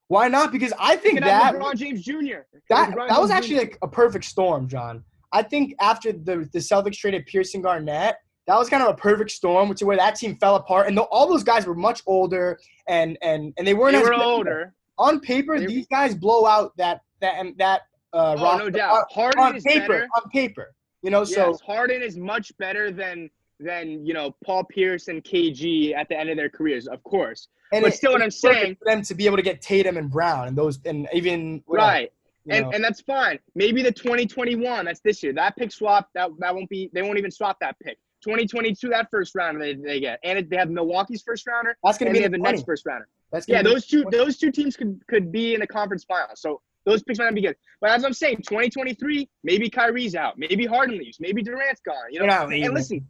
[0.09, 0.53] Why not?
[0.53, 2.40] Because I think that LeBron James Jr.
[2.70, 3.61] that LeBron that was actually Jr.
[3.62, 5.05] like a perfect storm, John.
[5.33, 9.31] I think after the the Celtics traded Pearson Garnett, that was kind of a perfect
[9.31, 12.59] storm, which is where that team fell apart, and all those guys were much older,
[12.88, 14.74] and and and they weren't they as were older.
[14.98, 15.59] on paper.
[15.59, 17.83] They- these guys blow out that that and that.
[18.11, 19.05] Uh, Oh, roster no doubt.
[19.12, 20.09] Harden on paper, better.
[20.16, 21.24] on paper, you know.
[21.24, 23.30] So yes, Harden is much better than
[23.61, 27.48] than you know Paul Pierce and KG at the end of their careers, of course.
[27.72, 30.11] and but still what I'm saying- for them to be able to get Tatum and
[30.11, 32.11] Brown and those and even Right.
[32.50, 32.70] And know.
[32.72, 33.38] and that's fine.
[33.54, 35.34] Maybe the 2021, that's this year.
[35.34, 36.88] That pick swap, that that won't be.
[36.94, 37.98] They won't even swap that pick.
[38.22, 41.98] 2022, that first rounder they, they get, and it, they have Milwaukee's first rounder, that's
[41.98, 42.62] gonna be the the money.
[42.64, 43.06] First rounder.
[43.32, 46.34] That's Yeah, those two those two teams could could be in the conference final.
[46.37, 47.57] So those picks might not be good.
[47.81, 51.94] But as I'm saying, 2023, maybe Kyrie's out, maybe Harden leaves, maybe Durant's gone.
[52.11, 53.07] You know, They're not and listen,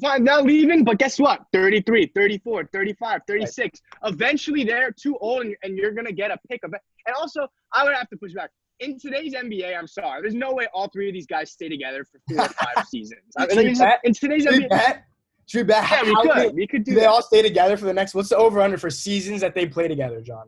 [0.00, 1.40] fine, not leaving, but guess what?
[1.52, 3.80] 33, 34, 35, 36.
[4.04, 6.80] Eventually, they're too old, and, and you're gonna get a pick of it.
[7.06, 8.50] And also, I would have to push back.
[8.80, 12.04] In today's NBA, I'm sorry, there's no way all three of these guys stay together
[12.04, 13.22] for four or five seasons.
[13.36, 15.04] I mean, in, today's Should NBA, bet?
[15.46, 15.90] Should we bet?
[15.90, 18.14] yeah, we could, many- we could do do they all stay together for the next?
[18.14, 20.46] What's the over under for seasons that they play together, John?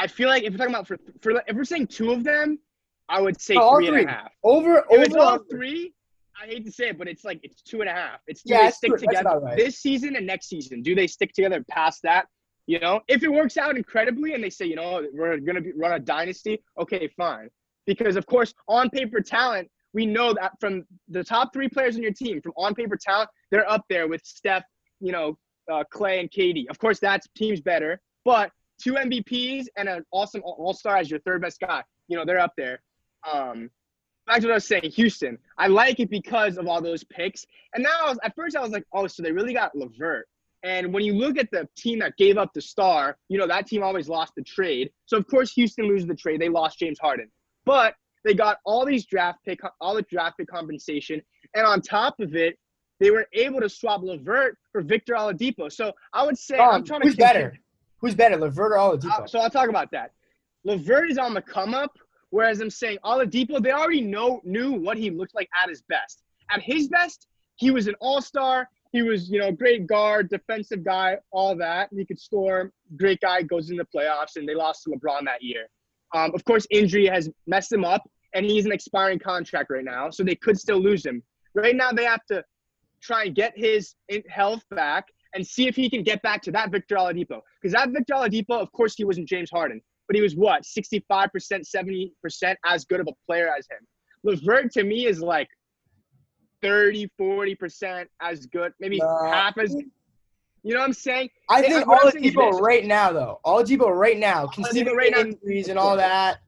[0.00, 2.58] I feel like if we're talking about for, for if we're saying two of them,
[3.10, 4.10] I would say No, all three and a three.
[4.10, 4.32] half.
[4.42, 5.02] Over If over.
[5.02, 5.92] it's all three,
[6.42, 8.20] I hate to say it, but it's like it's two and a half.
[8.26, 8.98] It's do Yeah, they stick true.
[8.98, 9.58] Together right.
[9.58, 10.80] this season and next season?
[10.80, 12.26] Do they stick together past that?
[12.66, 15.72] You know, if it works out incredibly and they say, you know, we're gonna be,
[15.72, 17.50] run a dynasty, okay, fine.
[17.86, 22.02] Because of course, on paper talent, we know that from the top three players on
[22.02, 24.64] your team, from on paper talent, they're up there with Steph,
[25.00, 25.36] you know,
[25.70, 26.70] uh, Clay and KD.
[26.70, 28.50] Of course, that team's better, but
[28.82, 32.40] two MVPs and an awesome All Star as your third best guy, you know, they're
[32.40, 32.82] up there.
[33.30, 33.70] Um,
[34.26, 35.38] back to what I was saying, Houston.
[35.58, 37.46] I like it because of all those picks.
[37.74, 40.26] And now, I was, at first, I was like, oh, so they really got Levert.
[40.62, 43.66] And when you look at the team that gave up the star, you know that
[43.66, 44.90] team always lost the trade.
[45.06, 46.40] So of course, Houston loses the trade.
[46.40, 47.30] They lost James Harden,
[47.64, 51.22] but they got all these draft pick, all the draft pick compensation,
[51.54, 52.58] and on top of it,
[52.98, 55.72] they were able to swap Levert for Victor Oladipo.
[55.72, 57.58] So I would say I'm trying to who's better?
[58.00, 59.20] Who's better, Levert or Oladipo?
[59.22, 60.12] uh, so I'll talk about that.
[60.64, 61.92] LeVert is on the come up,
[62.30, 66.22] whereas I'm saying Oladipo, they already know knew what he looked like at his best.
[66.50, 68.68] At his best, he was an all star.
[68.92, 71.90] He was, you know, great guard, defensive guy, all that.
[71.94, 72.72] He could score.
[72.96, 75.68] Great guy goes in the playoffs, and they lost to LeBron that year.
[76.12, 78.02] Um, of course, injury has messed him up,
[78.34, 81.22] and he's an expiring contract right now, so they could still lose him.
[81.54, 82.42] Right now, they have to
[83.00, 83.94] try and get his
[84.28, 87.40] health back and see if he can get back to that Victor Oladipo.
[87.60, 91.02] Because that Victor Oladipo, of course, he wasn't James Harden, but he was what, 65%,
[91.40, 92.10] 70%
[92.66, 93.86] as good of a player as him.
[94.24, 95.48] Levert to me is like
[96.62, 99.76] 30, 40% as good, maybe half as
[100.62, 101.30] you know what I'm saying?
[101.48, 103.40] I think saying is Oladipo right now, though.
[103.46, 106.40] Oladipo right now, considering right now- injuries and all that.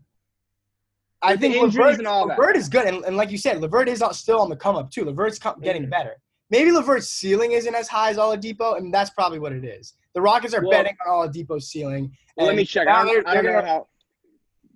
[1.24, 2.26] I think Levert, and all.
[2.26, 4.90] Levert is good, and, and like you said, Levert is still on the come up
[4.90, 5.04] too.
[5.04, 6.16] Levert's getting better.
[6.52, 9.94] Maybe Levert's ceiling isn't as high as Oladipo, and that's probably what it is.
[10.14, 12.14] The Rockets are Well- betting on Oladipo's ceiling.
[12.36, 12.86] Let me check.
[12.86, 13.88] I don't, I don't know gonna- how.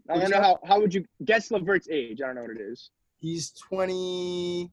[0.09, 0.59] I don't know how.
[0.65, 2.23] How would you guess Levert's age?
[2.23, 2.91] I don't know what it is.
[3.19, 4.71] He's twenty.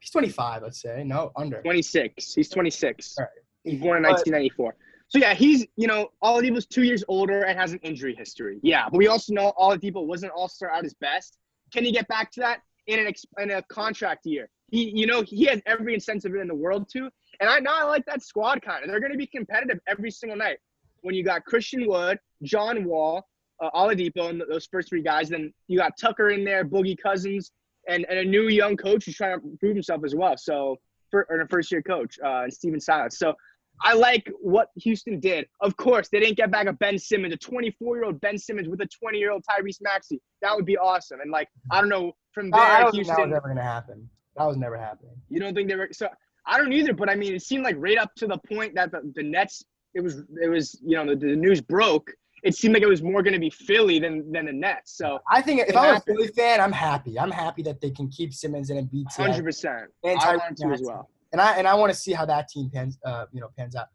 [0.00, 1.04] He's twenty-five, let's say.
[1.04, 1.62] No, under.
[1.62, 2.34] 26.
[2.34, 3.14] He's 26.
[3.18, 3.30] All right.
[3.62, 4.76] He's born in 1994.
[5.08, 8.58] So yeah, he's you know Oladipo's two years older and has an injury history.
[8.62, 11.38] Yeah, but we also know Oladipo wasn't All Star at his best.
[11.72, 14.48] Can he get back to that in an in a contract year?
[14.70, 17.10] He you know he has every incentive in the world to.
[17.40, 18.88] And I now I like that squad kind of.
[18.88, 20.58] They're going to be competitive every single night.
[21.02, 23.26] When you got Christian Wood, John Wall,
[23.60, 27.50] uh, Oladipo, and those first three guys, then you got Tucker in there, Boogie Cousins,
[27.88, 30.36] and, and a new young coach who's trying to prove himself as well.
[30.36, 30.78] So
[31.10, 33.18] for or a first year coach, uh, and Stephen Silas.
[33.18, 33.34] So
[33.82, 35.46] I like what Houston did.
[35.60, 38.68] Of course, they didn't get back a Ben Simmons, a 24 year old Ben Simmons
[38.68, 40.20] with a 20 year old Tyrese Maxey.
[40.42, 41.20] That would be awesome.
[41.20, 44.08] And like I don't know from there, I don't think that was ever gonna happen.
[44.36, 45.14] That was never happening.
[45.28, 46.08] You don't think they were so?
[46.46, 46.92] I don't either.
[46.92, 49.64] But I mean, it seemed like right up to the point that the, the Nets.
[49.94, 52.10] It was it was you know the, the news broke.
[52.42, 54.96] It seemed like it was more going to be Philly than than the Nets.
[54.96, 56.00] So I think if I'm a.
[56.00, 57.18] Philly fan, I'm happy.
[57.18, 59.04] I'm happy that they can keep Simmons and Embiid.
[59.16, 59.84] hundred percent.
[60.02, 61.10] And I Tyrese want to as well.
[61.32, 63.76] and I and I want to see how that team pans uh you know pans
[63.76, 63.86] out.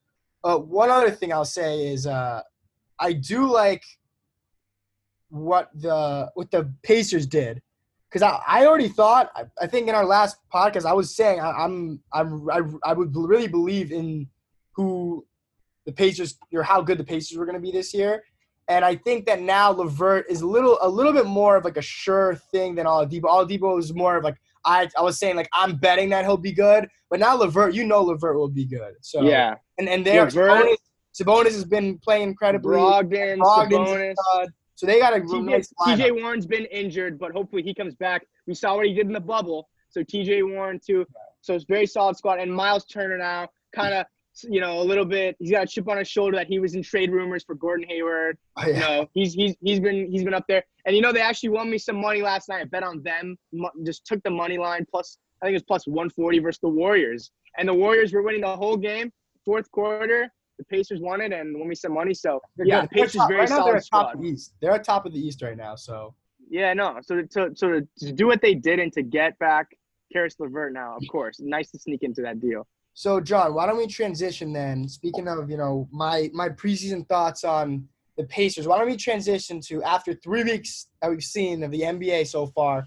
[0.43, 2.41] Uh, one other thing I'll say is uh
[2.97, 3.83] I do like
[5.29, 7.61] what the what the Pacers did
[8.09, 11.39] because I, I already thought I, I think in our last podcast I was saying
[11.39, 14.27] I, I'm I'm I, I would really believe in
[14.73, 15.25] who
[15.85, 18.23] the Pacers or how good the Pacers were going to be this year.
[18.67, 21.77] And I think that now LeVert is a little a little bit more of like
[21.77, 23.23] a sure thing than Oladipo.
[23.23, 26.51] Oladipo is more of like I I was saying like I'm betting that he'll be
[26.51, 28.93] good, but now LeVert you know LeVert will be good.
[29.01, 30.75] So Yeah, and and Levert- Sabonis,
[31.19, 32.77] Sabonis has been playing incredibly.
[32.77, 34.47] Brogdon, Brogdon's Sabonis.
[34.79, 35.73] So they got a TJ, nice.
[35.85, 38.25] TJ Warren's been injured, but hopefully he comes back.
[38.47, 39.67] We saw what he did in the bubble.
[39.89, 41.05] So TJ Warren too.
[41.41, 42.39] So it's very solid squad.
[42.39, 44.05] And Myles Turner now, kind of,
[44.43, 45.35] you know, a little bit.
[45.37, 47.89] He's got a chip on his shoulder that he was in trade rumors for Gordon
[47.89, 48.37] Hayward.
[48.55, 50.63] Oh, You know, he's he's he's been he's been up there.
[50.85, 52.61] And you know, they actually won me some money last night.
[52.61, 53.37] I bet on them.
[53.85, 55.17] Just took the money line plus.
[55.41, 57.31] I think it was plus 140 versus the Warriors.
[57.57, 59.11] And the Warriors were winning the whole game.
[59.43, 62.13] Fourth quarter, the Pacers won it and won me some money.
[62.13, 62.89] So They're yeah, good.
[62.91, 64.53] the Pacers top- very right now they're solid top of the East.
[64.61, 65.75] They're at top of the East right now.
[65.75, 66.13] So
[66.49, 66.99] Yeah, no.
[67.01, 69.67] So to, so to, to do what they did and to get back
[70.13, 72.67] Caris LeVert now, of course, nice to sneak into that deal.
[72.93, 74.87] So, John, why don't we transition then?
[74.89, 79.61] Speaking of, you know, my my preseason thoughts on the Pacers, why don't we transition
[79.61, 82.85] to after three weeks that we've seen of the NBA so far?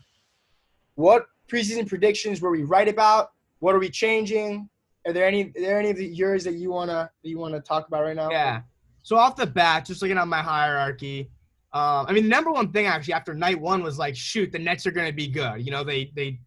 [0.97, 3.31] What preseason predictions were we right about?
[3.61, 4.69] What are we changing?
[5.07, 7.61] Are there any are there any of the yours that you wanna that you wanna
[7.61, 8.31] talk about right now?
[8.31, 8.63] Yeah.
[9.03, 11.31] So off the bat, just looking at my hierarchy,
[11.73, 14.59] um, I mean, the number one thing actually after night one was like, shoot, the
[14.59, 15.65] Nets are going to be good.
[15.65, 16.39] You know, they they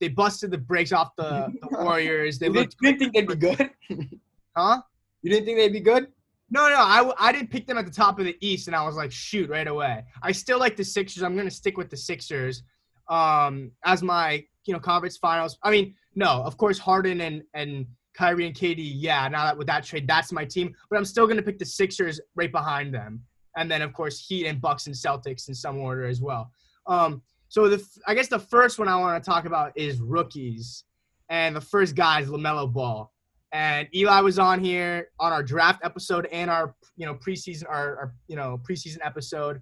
[0.00, 2.38] they busted the brakes off the, the Warriors.
[2.38, 3.70] They looked, didn't think they'd be good?
[4.56, 4.82] huh?
[5.22, 6.08] You didn't think they'd be good?
[6.50, 8.84] No, no, I, I didn't pick them at the top of the East, and I
[8.84, 10.04] was like, shoot, right away.
[10.22, 11.22] I still like the Sixers.
[11.22, 12.64] I'm going to stick with the Sixers
[13.08, 15.58] um, as my you know conference finals.
[15.62, 18.78] I mean, no, of course Harden and and Kyrie and KD.
[18.78, 20.74] Yeah, now that with that trade, that's my team.
[20.90, 23.22] But I'm still to pick the Sixers right behind them,
[23.56, 26.50] and then of course Heat and Bucks and Celtics in some order as well.
[26.86, 30.84] Um, so the I guess the first one I want to talk about is rookies,
[31.28, 33.10] and the first guy is Lamelo Ball.
[33.54, 37.96] And Eli was on here on our draft episode and our you know preseason our,
[37.96, 39.60] our you know preseason episode,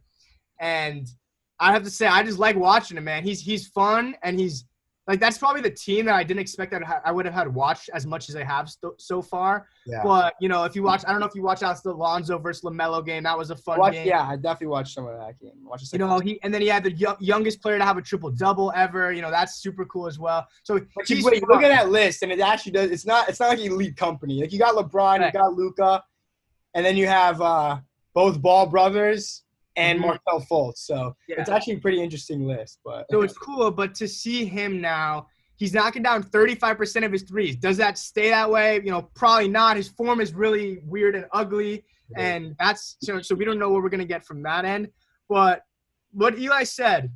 [0.60, 1.08] and
[1.58, 3.22] I have to say I just like watching him, man.
[3.22, 4.64] He's he's fun and he's
[5.10, 7.90] like that's probably the team that I didn't expect that I would have had watched
[7.92, 9.66] as much as I have so, so far.
[9.84, 10.04] Yeah.
[10.04, 12.38] But you know, if you watch, I don't know if you watch out the Lonzo
[12.38, 13.24] versus Lamelo game.
[13.24, 14.06] That was a fun Watch, game.
[14.06, 15.50] yeah, I definitely watched some of that game.
[15.64, 18.02] Watch You know, he and then he had the yo- youngest player to have a
[18.02, 19.12] triple double ever.
[19.12, 20.46] You know, that's super cool as well.
[20.62, 22.90] So But wait, look at that list, and it actually does.
[22.92, 23.28] It's not.
[23.28, 24.40] It's not like elite company.
[24.40, 25.26] Like you got LeBron, Right.
[25.34, 26.04] you got Luka,
[26.74, 27.78] and then you have uh,
[28.14, 29.42] both Ball brothers
[29.76, 30.02] and Mhm.
[30.02, 30.78] Markelle Fultz.
[30.78, 31.40] So Yeah.
[31.40, 32.80] it's actually a pretty interesting list.
[32.84, 37.22] But So it's cool, but to see him now, he's knocking down 35% of his
[37.22, 37.56] threes.
[37.56, 38.76] Does that stay that way?
[38.76, 39.76] You know, probably not.
[39.76, 41.84] His form is really weird and ugly,
[42.16, 43.20] and that's so.
[43.22, 44.90] So we don't know what we're gonna get from that end.
[45.28, 45.62] But
[46.12, 47.12] what Eli said,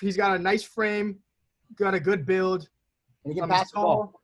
[0.00, 1.20] he's got a nice frame,
[1.76, 2.68] got a good build.
[3.24, 4.20] and he can Um, pass the ball.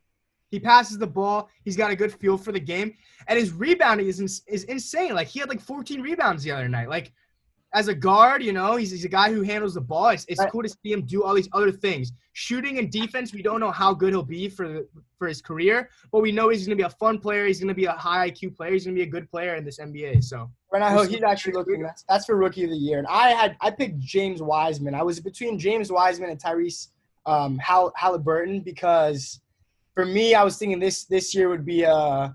[0.50, 1.50] He passes the ball.
[1.64, 2.94] He's got a good feel for the game,
[3.28, 5.14] and his rebounding is ins- is insane.
[5.14, 6.88] Like he had like 14 rebounds the other night.
[6.88, 7.12] Like
[7.74, 10.08] as a guard, you know, he's, he's a guy who handles the ball.
[10.08, 10.50] It's, it's Right.
[10.50, 12.12] cool to see him do all these other things.
[12.32, 15.90] Shooting and defense, we don't know how good he'll be for the, for his career,
[16.12, 17.46] but we know he's going to be a fun player.
[17.46, 18.72] He's going to be a high IQ player.
[18.72, 20.22] He's going to be a good player in this NBA.
[20.22, 21.82] So Right he's actually looking.
[21.82, 22.98] That's, that's for rookie of the year.
[22.98, 24.94] And I had I picked James Wiseman.
[24.94, 26.88] I was between James Wiseman and Tyrese
[27.26, 29.40] um, Hall, Halliburton because
[29.94, 32.34] for me, I was thinking this this year would be a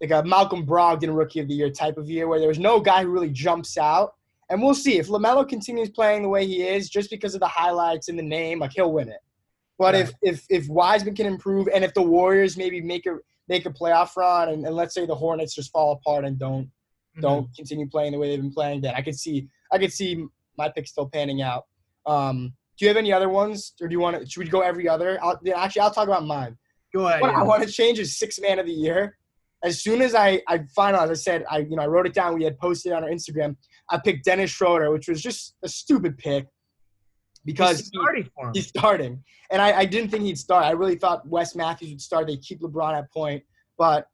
[0.00, 2.80] like a Malcolm Brogdon rookie of the year type of year where there was no
[2.80, 4.14] guy who really jumps out.
[4.48, 7.48] And we'll see if Lamelo continues playing the way he is, just because of the
[7.48, 9.20] highlights and the name, like he'll win it.
[9.78, 13.66] But if if if Wiseman can improve, and if the Warriors maybe make a make
[13.66, 16.70] a playoff run, and, and let's say the Hornets just fall apart and don't
[17.20, 20.24] don't continue playing the way they've been playing, then I could see I could see
[20.56, 21.64] my pick still panning out.
[22.06, 24.26] Um, do you have any other ones, or do you want to?
[24.28, 25.18] Should we go every other?
[25.22, 26.56] I'll, yeah, actually, I'll talk about mine.
[26.94, 27.20] go ahead.
[27.20, 29.16] What I want to change is six man of the year.
[29.64, 32.34] As soon as I I finalized, I said I you know I wrote it down.
[32.34, 33.56] We had posted it on our Instagram.
[33.90, 36.46] I picked Dennis Schroeder, which was just a stupid pick
[37.44, 38.52] because He's he- starting for him.
[38.54, 39.22] he's starting.
[39.50, 40.64] And I, I didn't think he'd start.
[40.64, 42.26] I really thought Wes Matthews would start.
[42.26, 43.42] They keep LeBron at point,
[43.78, 44.06] but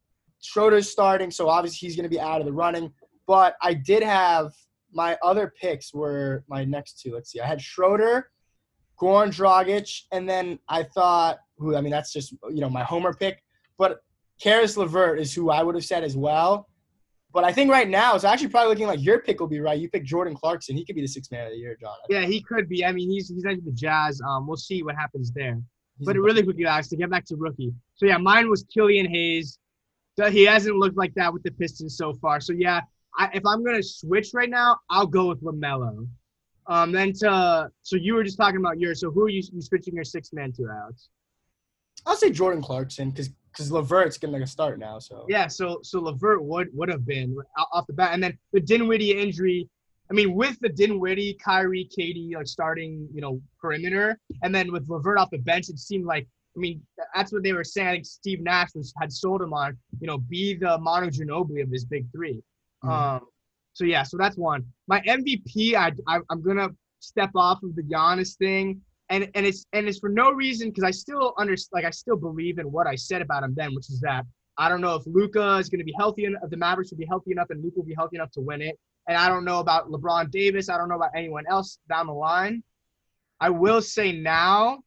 [0.43, 2.93] Schroeder's starting, so obviously he's going to be out of the running.
[3.27, 4.53] But I did have
[4.93, 7.15] my other picks were my next two.
[7.15, 7.41] Let's see.
[7.41, 8.31] I had Schroeder,
[9.01, 13.15] Goran Dragic, and then I thought, who I mean, that's just you know my homer
[13.15, 13.43] pick.
[13.79, 14.01] But
[14.45, 16.69] Karis LeVert is who I would have said as well.
[17.33, 19.79] But I think right now it's actually probably looking like your pick will be right.
[19.79, 20.77] You pick Jordan Clarkson.
[20.77, 21.95] He could be the sixth man of the year, John.
[22.11, 22.85] Yeah, he could be.
[22.85, 24.21] I mean, he's he's into the Jazz.
[24.29, 25.59] Um, we'll see what happens there.
[25.99, 27.73] He's But really quickly, guys, to get back to rookie.
[27.95, 29.59] So yeah, mine was Killian Hayes.
[30.31, 32.41] He hasn't looked like that with the Pistons so far.
[32.41, 32.83] So yeah,
[33.19, 36.07] I, if I'm gonna switch right now, I'll go with Lamelo.
[36.67, 39.01] Um, then to so you were just talking about yours.
[39.01, 41.09] So who are you, you switching your sixth man to, Alex?
[42.05, 44.99] I'll say Jordan Clarkson because because LeVert's getting like a start now.
[44.99, 47.37] So Yeah, so so LeVert would would have been
[47.73, 49.69] off the bat, and then the Dinwiddie injury.
[50.11, 54.87] I mean, with the Dinwiddie, Kyrie, KD, like starting, you know, perimeter, and then with
[54.89, 56.83] LeVert off the bench, it seemed like I mean,
[57.15, 57.89] that's what they were saying.
[57.89, 61.63] I think Steve Nash was had sold him on, you know, be the Manu Ginobili
[61.63, 62.43] of this big 3
[62.85, 62.91] Mhm.
[62.91, 63.27] Um,
[63.75, 64.67] so yeah, so that's one.
[64.87, 66.69] My MVP, I, I I'm gonna
[67.01, 70.85] step off of the Giannis thing, and and it's and it's for no reason because
[70.85, 73.91] I still under like I still believe in what I said about him then, which
[73.91, 74.25] is that
[74.59, 77.07] I don't know if Luka is gonna be healthy enough, if the Mavericks will be
[77.07, 78.79] healthy enough, and Luka will be healthy enough to win it.
[79.09, 80.69] And I don't know about LeBron Davis.
[80.69, 82.63] I don't know about anyone else down the line.
[83.41, 84.79] I will say now,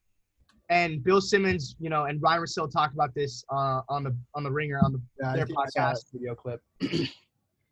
[0.69, 4.43] and Bill Simmons, you know, and Ryan Russillo talked about this uh, on the on
[4.43, 6.11] the Ringer on the Yeah, Their think I saw that podcast.
[6.13, 6.61] video clip.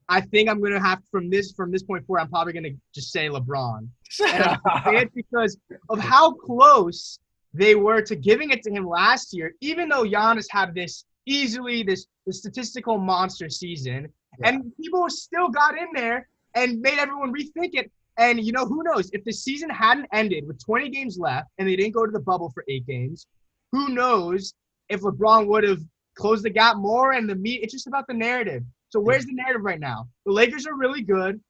[0.09, 2.19] I think I'm gonna have from this from this point forward.
[2.19, 3.87] I'm probably gonna just say LeBron,
[4.27, 5.57] and I say because
[5.89, 7.19] of how close
[7.53, 9.53] they were to giving it to him last year.
[9.61, 14.07] Even though Giannis had this easily this the statistical monster season,
[14.43, 17.91] and people still got in there and made everyone rethink it.
[18.17, 21.67] And you know who knows if the season hadn't ended with 20 games left and
[21.67, 23.27] they didn't go to the bubble for eight games,
[23.71, 24.53] who knows
[24.89, 25.81] if LeBron would have
[26.15, 27.61] closed the gap more and the meat.
[27.63, 28.63] It's just about the narrative.
[28.89, 30.07] So where's the narrative right now?
[30.25, 31.41] The Lakers are really good,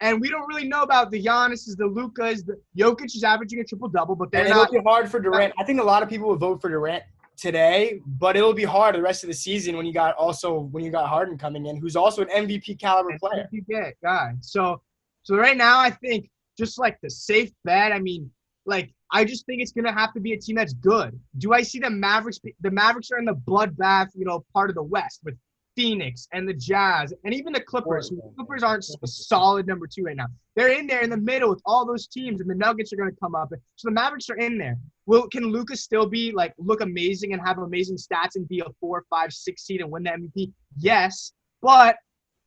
[0.00, 3.64] and we don't really know about the Giannis's, the Lukas, the Jokic is averaging a
[3.64, 4.72] triple double, but they're and it'll not.
[4.72, 5.54] be hard for Durant.
[5.58, 7.02] I think a lot of people will vote for Durant
[7.36, 10.84] today, but it'll be hard the rest of the season when you got also when
[10.84, 13.48] you got Harden coming in, who's also an MVP caliber player.
[13.50, 14.32] You get guy.
[14.40, 14.82] So,
[15.22, 17.92] so right now I think just like the safe bet.
[17.92, 18.30] I mean,
[18.66, 21.18] like I just think it's gonna have to be a team that's good.
[21.38, 22.40] Do I see the Mavericks?
[22.60, 25.36] The Mavericks are in the bloodbath, you know, part of the West with
[25.76, 28.08] Phoenix and the Jazz and even the Clippers.
[28.08, 30.26] The Clippers aren't a solid number two right now.
[30.56, 33.12] They're in there in the middle with all those teams, and the Nuggets are gonna
[33.22, 33.50] come up.
[33.76, 34.78] So the Mavericks are in there.
[35.04, 38.64] Will can Lucas still be like look amazing and have amazing stats and be a
[38.80, 40.52] four, five, six seed and win the MVP?
[40.78, 41.96] Yes, but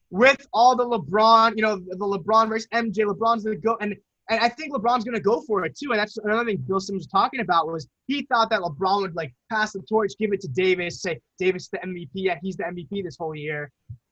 [0.10, 3.96] with all the LeBron, you know, the LeBron versus MJ, LeBron's gonna go and
[4.30, 5.92] and I think LeBron's gonna go for it too.
[5.92, 9.16] And that's another thing Bill Simmons was talking about was he thought that LeBron would
[9.16, 12.56] like pass the torch, give it to Davis, say Davis is the MVP, yeah, he's
[12.58, 13.72] the MVP this whole year.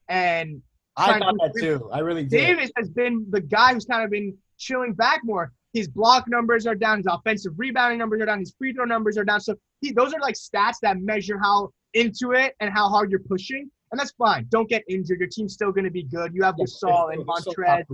[0.10, 0.62] And
[0.96, 1.90] I thought to- that too.
[1.92, 2.38] I really did.
[2.38, 5.52] Davis has been the guy who's kind of been chilling back more.
[5.74, 6.98] His block numbers are down.
[6.98, 8.40] His offensive rebounding numbers are down.
[8.40, 9.40] His free throw numbers are down.
[9.40, 13.20] So he, those are like stats that measure how into it and how hard you're
[13.20, 13.70] pushing.
[13.92, 14.48] And that's fine.
[14.50, 15.20] Don't get injured.
[15.20, 16.34] Your team's still going to be good.
[16.34, 17.86] You have Yeah, Gasol and Montrezl,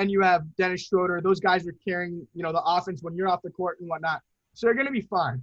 [0.00, 1.20] and you have Dennis Schroeder.
[1.20, 4.22] Those guys are carrying, you know, the offense when you're off the court and whatnot.
[4.54, 5.42] So they're going to be fine.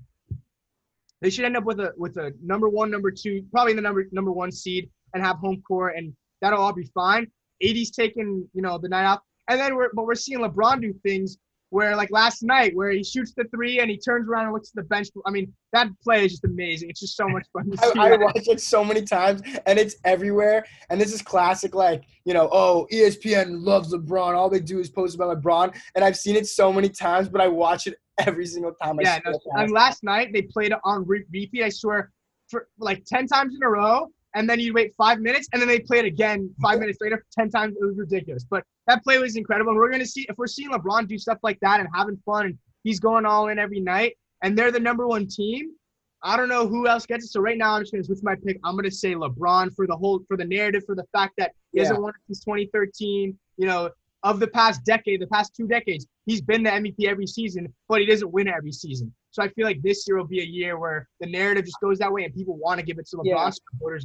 [1.21, 4.05] They should end up with a with a number one, number two, probably the number
[4.11, 7.27] number one seed, and have home court, and that'll all be fine.
[7.63, 10.93] AD's taking, you know, the night off, and then we're but we're seeing LeBron do
[11.03, 11.37] things
[11.69, 14.69] where like last night where he shoots the three and he turns around and looks
[14.69, 15.09] at the bench.
[15.25, 16.89] I mean, that play is just amazing.
[16.89, 17.99] It's just so much fun to see.
[17.99, 20.65] I, I watch it so many times, and it's everywhere.
[20.89, 24.35] And this is classic, like you know, oh, ESPN loves LeBron.
[24.35, 27.41] All they do is post about LeBron, and I've seen it so many times, but
[27.41, 28.99] I watch it every single time.
[28.99, 31.63] I Yeah, no, and last night they played it on re- repeat.
[31.63, 32.11] I swear,
[32.49, 35.67] for like ten times in a row, and then you'd wait five minutes, and then
[35.67, 37.75] they play it again five minutes later, ten times.
[37.79, 39.71] It was ridiculous, but that play was incredible.
[39.71, 42.45] And we're gonna see if we're seeing LeBron do stuff like that and having fun,
[42.47, 45.71] and he's going all in every night, and they're the number one team.
[46.23, 47.29] I don't know who else gets it.
[47.29, 48.59] So right now, I'm just gonna switch my pick.
[48.63, 51.79] I'm gonna say LeBron for the whole for the narrative for the fact that he
[51.79, 53.37] hasn't won since 2013.
[53.57, 53.89] You know,
[54.23, 58.01] of the past decade, the past two decades, he's been the MVP every season, but
[58.01, 59.13] he doesn't win every season.
[59.37, 61.99] So I feel like this year will be a year where the narrative just goes
[61.99, 63.25] that way, and people want to give it to LeBron.
[63.25, 63.51] Yeah.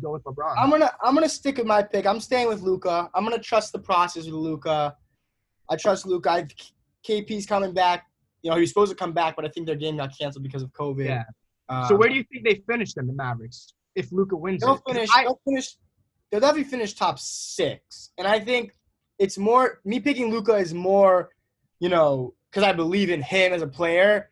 [0.02, 0.54] Go with LeBron.
[0.58, 2.04] I'm gonna I'm gonna stick with my pick.
[2.04, 3.08] I'm staying with Luka.
[3.14, 4.94] I'm gonna trust the process with Luka.
[5.70, 6.30] I trust Luka.
[6.30, 6.46] I,
[7.08, 8.04] KP's coming back.
[8.42, 10.42] You know, he was supposed to come back, but I think their game got canceled
[10.42, 11.06] because of COVID.
[11.06, 11.22] Yeah.
[11.70, 14.74] Um, so where do you think they finish then, the Mavericks, if Luka wins they'll
[14.74, 14.82] it?
[14.86, 15.08] finish?
[15.16, 15.78] I- they'll finish.
[16.30, 18.74] They'll definitely finish top six, and I think
[19.18, 21.30] it's more me picking Luka is more,
[21.78, 24.30] you know, because I believe in him as a player,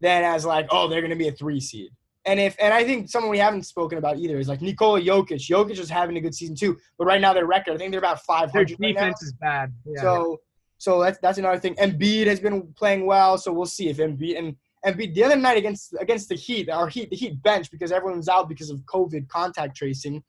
[0.00, 1.90] than as like, oh, they're gonna be a three seed.
[2.24, 5.48] And if and I think someone we haven't spoken about either is like Nikola Jokic.
[5.48, 7.98] Jokic is having a good season too, but right now their record, I think they're
[7.98, 8.52] about 500.
[8.52, 8.80] their hundred.
[8.80, 9.00] Right now.
[9.00, 9.72] defense is bad.
[9.84, 10.02] Yeah.
[10.02, 10.40] So
[10.78, 11.74] so that's that's another thing.
[11.76, 15.56] Embiid has been playing well, so we'll see if Embiid and Embiid the other night
[15.56, 18.80] against against the Heat, our Heat the Heat bench because everyone was out because of
[18.80, 20.22] COVID contact tracing.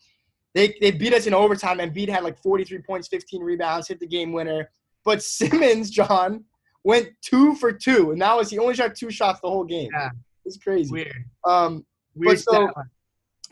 [0.54, 1.80] They they beat us in overtime.
[1.80, 4.70] Embiid had like 43 points, 15 rebounds, hit the game winner.
[5.04, 6.46] But Simmons, John,
[6.88, 9.90] went two for two, and that was he only shot two shots the whole game.
[9.94, 10.10] Yeah.
[10.46, 10.92] It's crazy.
[10.92, 11.24] weird.
[11.46, 11.86] Um,
[12.16, 12.40] Weird.
[12.40, 12.86] so- stat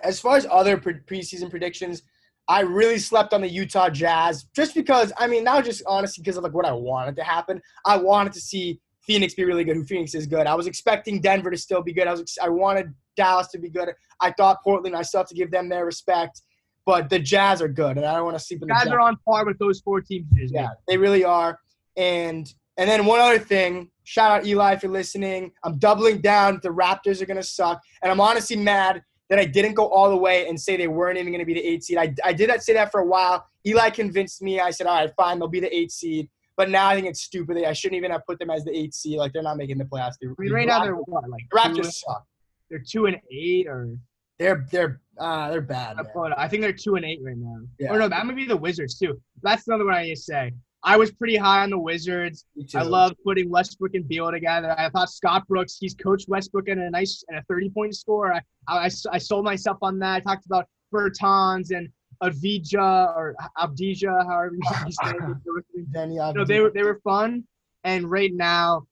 [0.04, 2.04] as far as other pre- preseason predictions,
[2.48, 6.38] I really slept on the Utah Jazz just because I mean not just honestly because
[6.38, 7.62] of like what I wanted to happen.
[7.86, 9.76] I wanted to see Phoenix be really good.
[9.78, 10.46] Who Phoenix is good.
[10.48, 12.08] I was expecting Denver to still be good.
[12.08, 13.90] I was ex- I wanted Dallas to be good.
[14.20, 14.96] I thought Portland.
[14.96, 16.42] I still have to give them their respect.
[16.86, 18.94] But the Jazz are good, and I don't want to sleep on the guys Jazz.
[18.94, 20.28] are on par with those four teams.
[20.52, 21.60] Yeah, they really are.
[21.98, 22.46] And
[22.78, 25.52] And then one other thing, shout out Eli if you're listening.
[25.64, 26.60] I'm doubling down.
[26.62, 30.18] The Raptors are gonna suck, and I'm honestly mad that I didn't go all the
[30.18, 31.98] way and say they weren't even gonna be the eight seed.
[31.98, 33.46] I, I did that say that for a while.
[33.66, 34.60] Eli convinced me.
[34.60, 36.30] I said, all right, fine, they'll be the eight seed.
[36.58, 37.64] But now I think it's stupid.
[37.66, 39.18] I shouldn't even have put them as the eight seed.
[39.18, 40.14] Like they're not making the playoffs.
[40.22, 42.26] The, I mean, right now they're what, like the Raptors two, suck.
[42.70, 43.98] they're two and eight, or
[44.38, 45.98] They're they're uh, they're bad.
[46.38, 47.58] I think they're two and eight right now.
[47.80, 47.94] Yeah.
[47.94, 49.20] Or no, that might be the Wizards too.
[49.42, 50.54] That's another one I need to say.
[50.86, 52.46] I was pretty high on the Wizards.
[52.76, 54.76] I love putting Westbrook and Beal together.
[54.78, 58.32] I thought Scott Brooks, he's coached Westbrook in a nice and a 30 point score.
[58.34, 60.18] I, I, I sold myself on that.
[60.18, 61.90] I talked about Bertans and
[62.22, 66.34] Avdija or Abdija, however you say it.
[66.36, 67.44] No, they were they were fun.
[67.84, 68.84] And right now,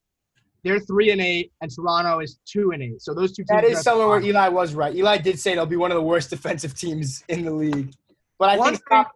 [0.63, 3.01] they're three and eight, and Toronto is two and eight.
[3.01, 3.49] So those two teams.
[3.49, 4.21] That are is somewhere where.
[4.21, 4.95] Eli was right.
[4.95, 7.93] Eli did say they'll be one of the worst defensive teams in the league.
[8.39, 9.07] But I One think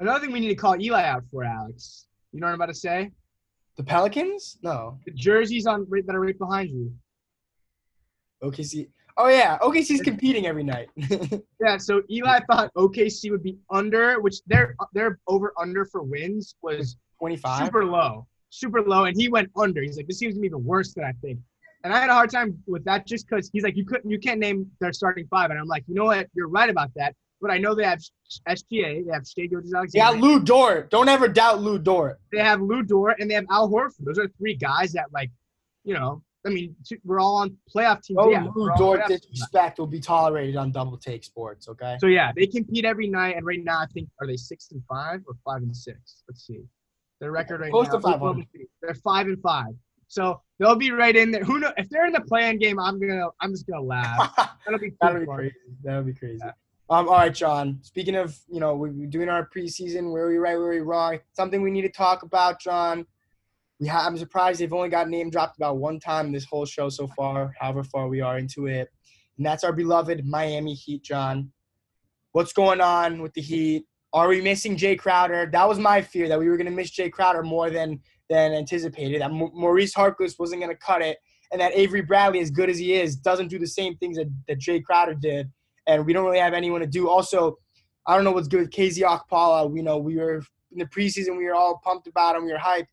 [0.00, 2.06] Another thing we need to call Eli out for, Alex.
[2.32, 3.10] You know what I'm about to say?
[3.76, 4.58] the Pelicans?
[4.62, 4.98] No.
[5.04, 6.92] The jerseys on right, that are right behind you.
[8.42, 8.88] OKC.
[9.18, 10.88] Oh yeah, OKC's competing every night.
[11.58, 16.54] Yeah, so Eli thought OKC would be under, which their their over under for wins
[16.62, 17.64] was 25.
[17.64, 19.82] super low, super low, and he went under.
[19.82, 21.40] He's like, this seems to be even worse than I think.
[21.82, 24.18] And I had a hard time with that just because he's like, you couldn't, you
[24.18, 27.14] can't name their starting five, and I'm like, you know what, you're right about that.
[27.40, 28.00] But I know they have
[28.48, 30.90] SGA, they have Shai Gilgeous They got Lu Dort.
[30.90, 32.18] Don't ever doubt Lu Dort.
[32.32, 34.04] they have Lu Dort, and they have Al Horford.
[34.04, 35.30] Those are three guys that like,
[35.84, 38.18] you know, I mean, we're all on playoff teams.
[38.18, 41.68] No yeah, Lu Dort disrespect will be tolerated on Double Take Sports.
[41.68, 41.96] Okay.
[42.00, 44.82] So yeah, they compete every night, and right now I think are they six and
[44.88, 46.22] five or five and six?
[46.28, 46.62] Let's see,
[47.20, 47.94] their record right Close now.
[47.94, 48.46] to 500.
[48.80, 49.74] They're five and five,
[50.06, 51.42] so they'll be right in there.
[51.42, 52.78] Who know if they're in the playing game?
[52.78, 54.32] I'm gonna, I'm just gonna laugh.
[54.64, 55.54] That'll be That'll be crazy.
[55.82, 56.44] That'll be crazy.
[56.88, 57.78] Um, all right, John.
[57.82, 60.12] Speaking of, you know, we- we're doing our preseason.
[60.12, 60.56] Where are we right?
[60.56, 61.18] Where we wrong?
[61.32, 63.06] Something we need to talk about, John.
[63.80, 66.88] We ha- I'm surprised they've only got name dropped about one time this whole show
[66.88, 67.52] so far.
[67.58, 68.88] However far we are into it,
[69.36, 71.52] and that's our beloved Miami Heat, John.
[72.32, 73.84] What's going on with the Heat?
[74.12, 75.50] Are we missing Jae Crowder?
[75.52, 78.52] That was my fear that we were going to miss Jae Crowder more than than
[78.52, 79.20] anticipated.
[79.20, 81.18] That Mo- Maurice Harkless wasn't going to cut it,
[81.52, 84.28] and that Avery Bradley, as good as he is, doesn't do the same things that,
[84.48, 85.50] that Jae Crowder did
[85.86, 87.08] and we don't really have anyone to do.
[87.08, 87.58] Also,
[88.06, 89.70] I don't know what's good with KZ Okpala.
[89.70, 92.58] We know we were in the preseason, we were all pumped about him, we were
[92.58, 92.86] hyped.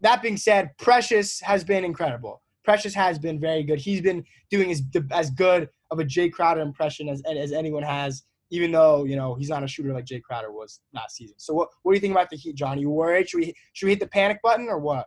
[0.00, 2.42] That being said, Precious has been incredible.
[2.64, 3.78] Precious has been very good.
[3.78, 8.24] He's been doing as as good of a Jae Crowder impression as as anyone has,
[8.50, 11.36] even though you know he's not a shooter like Jae Crowder was last season.
[11.38, 12.82] So what what do you think about the Heat, Johnny?
[12.82, 13.28] You worried?
[13.28, 15.06] Should we should we hit the panic button or what?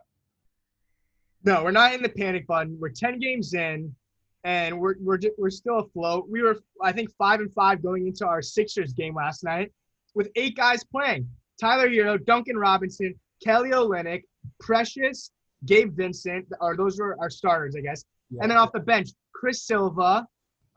[1.44, 2.76] No, we're not in the panic button.
[2.80, 3.94] We're ten games in,
[4.44, 6.26] and we're we're we're still afloat.
[6.28, 9.72] We were I think five and five going into our Sixers game last night,
[10.14, 11.28] with eight guys playing:
[11.60, 13.14] Tyler Herro, Duncan Robinson,
[13.44, 14.22] Kelly Olynyk,
[14.60, 15.30] Precious,
[15.66, 16.46] Gabe Vincent.
[16.60, 18.04] Or those were our starters, I guess.
[18.30, 18.40] Yeah.
[18.42, 20.26] And then off the bench, Chris Silva,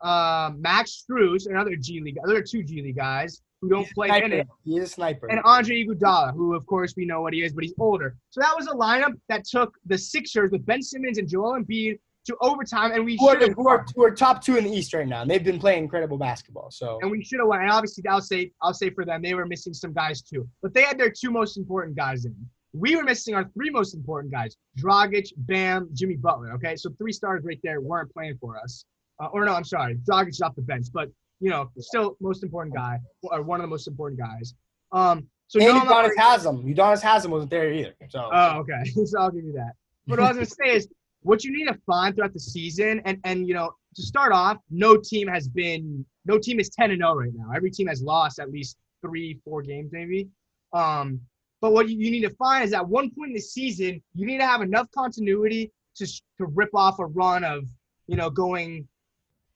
[0.02, 4.32] um, Max Strus, another G League, other two G League guys who don't play in
[4.32, 5.28] it, He is a sniper.
[5.30, 8.14] and Andre Iguodala, who of course we know what he is, but he's older.
[8.28, 11.98] So that was a lineup that took the Sixers with Ben Simmons and Joel Embiid
[12.26, 14.70] to overtime, and we who are, should who, are, who are top two in the
[14.70, 15.22] East right now?
[15.22, 16.70] And they've been playing incredible basketball.
[16.70, 17.60] So and we should have won.
[17.60, 20.74] And obviously, I'll say I'll say for them, they were missing some guys too, but
[20.74, 22.34] they had their two most important guys in.
[22.72, 26.52] We were missing our three most important guys: Dragic, Bam, Jimmy Butler.
[26.54, 28.84] Okay, so three stars right there weren't playing for us.
[29.20, 31.08] Uh, or no, I'm sorry, Dragic is off the bench, but
[31.40, 34.54] you know, still most important guy or one of the most important guys.
[34.92, 36.64] Um, so and no, I'm not Udonis Haslam.
[36.64, 37.94] Udonis Haslam wasn't there either.
[38.08, 38.84] So Oh, okay.
[39.04, 39.72] so I'll give you that.
[40.06, 40.88] What I was gonna say is
[41.26, 44.58] what you need to find throughout the season, and and you know, to start off,
[44.70, 47.50] no team has been no team is ten and zero right now.
[47.54, 50.28] Every team has lost at least three, four games, maybe.
[50.72, 51.20] Um,
[51.60, 54.26] but what you, you need to find is at one point in the season, you
[54.26, 57.64] need to have enough continuity to to rip off a run of
[58.06, 58.86] you know going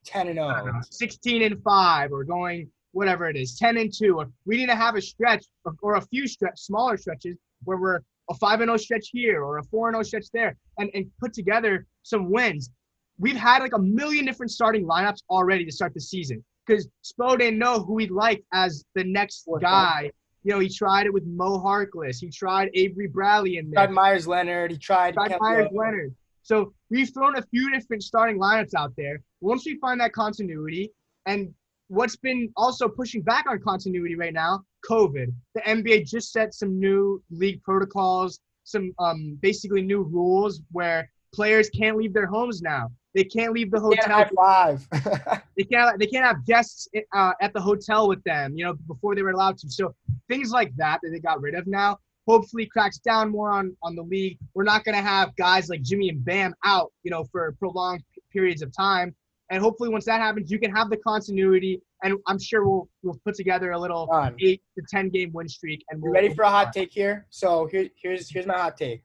[0.05, 0.83] ten and I don't know, zero.
[0.91, 4.75] 16 and 5 or going whatever it is 10 and 2 or we need to
[4.75, 8.01] have a stretch or, or a few stretch smaller stretches where we're
[8.31, 11.07] a 5 and 0 stretch here or a 4 and 0 stretch there and, and
[11.19, 12.71] put together some wins
[13.19, 17.39] we've had like a million different starting lineups already to start the season because Spo
[17.39, 20.11] didn't know who he'd like as the next Fourth guy
[20.43, 23.91] you know he tried it with Mo Harkless he tried Avery Bradley in He tried
[23.91, 24.71] Meyers Leonard.
[24.71, 25.15] He tried.
[25.15, 26.15] tried Meyers Leonard.
[26.43, 29.21] So we've thrown a few different starting lineups out there.
[29.41, 30.91] Once we find that continuity,
[31.27, 31.55] and
[31.91, 35.33] what's been also pushing back on continuity right now, COVID.
[35.55, 41.69] The NBA just set some new league protocols, some um, basically new rules where players
[41.71, 42.91] can't leave their homes now.
[43.13, 44.25] They can't leave the hotel.
[44.37, 44.87] five.
[45.57, 45.99] They can't.
[45.99, 48.57] They can't have guests uh, at the hotel with them.
[48.57, 49.69] You know, before they were allowed to.
[49.69, 49.95] So
[50.27, 53.97] things like that that they got rid of now hopefully cracks down more on on
[53.97, 54.39] the league.
[54.55, 58.05] We're not going to have guys like Jimmy and Bam out, you know, for prolonged
[58.33, 59.15] periods of time.
[59.51, 61.83] And hopefully, once that happens, you can have the continuity.
[62.03, 64.37] And I'm sure we'll we'll put together a little Done.
[64.41, 65.85] eight to ten game win streak.
[65.91, 67.27] And You we'll, ready for a hot take here?
[67.31, 69.03] So here, here's here's my hot take.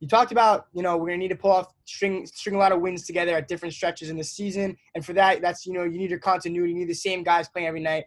[0.00, 2.72] You talked about, you know, we're gonna need to pull off string string a lot
[2.72, 5.84] of wins together at different stretches in the season, and for that, that's you know,
[5.84, 6.72] you need your continuity.
[6.72, 8.04] You need the same guys playing every night.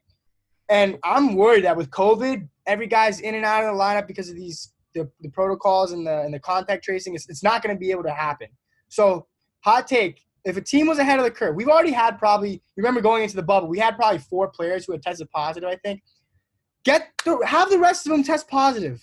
[0.70, 4.30] And I'm worried that with COVID, every guy's in and out of the lineup because
[4.30, 7.16] of these the, the protocols and the and the contact tracing.
[7.16, 8.48] It's, it's not going to be able to happen.
[8.90, 9.26] So,
[9.62, 12.52] hot take: if a team was ahead of the curve, we've already had probably.
[12.52, 15.70] You remember going into the bubble, we had probably four players who had tested positive.
[15.70, 16.02] I think.
[16.86, 19.02] Get the have the rest of them test positive.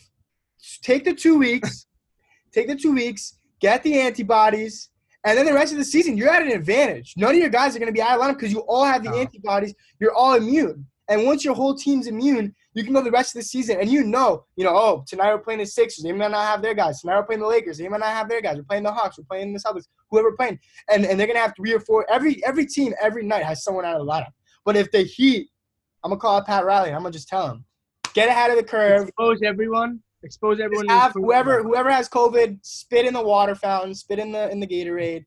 [0.83, 1.87] Take the two weeks.
[2.53, 3.39] take the two weeks.
[3.61, 4.91] Get the antibodies.
[5.25, 7.15] And then the rest of the season, you're at an advantage.
[7.17, 9.03] None of your guys are going to be out of lineup because you all have
[9.03, 9.19] the No.
[9.19, 9.75] antibodies.
[9.99, 10.87] You're all immune.
[11.09, 13.91] And once your whole team's immune, you can go the rest of the season and
[13.91, 16.05] you know, you know, oh, tonight we're playing the Sixers.
[16.05, 17.01] They might not have their guys.
[17.01, 17.79] Tonight we're playing the Lakers.
[17.79, 18.59] They might not have their guys.
[18.59, 19.17] We're playing the Hawks.
[19.17, 19.85] We're playing the Celtics.
[20.11, 20.61] Whoever we're playing.
[20.91, 23.87] And and they're gonna have three or four every every team every night has someone
[23.87, 24.33] out of the lineup.
[24.67, 25.49] But if the Heat,
[26.05, 27.65] I'm gonna call out Pat Riley and I'm gonna just tell him,
[28.13, 29.09] get ahead of the curve.
[29.09, 30.01] expose everyone.
[30.23, 30.87] Expose everyone.
[30.89, 34.67] Have whoever whoever has COVID, spit in the water fountain, spit in the in the
[34.67, 35.25] Gatorade,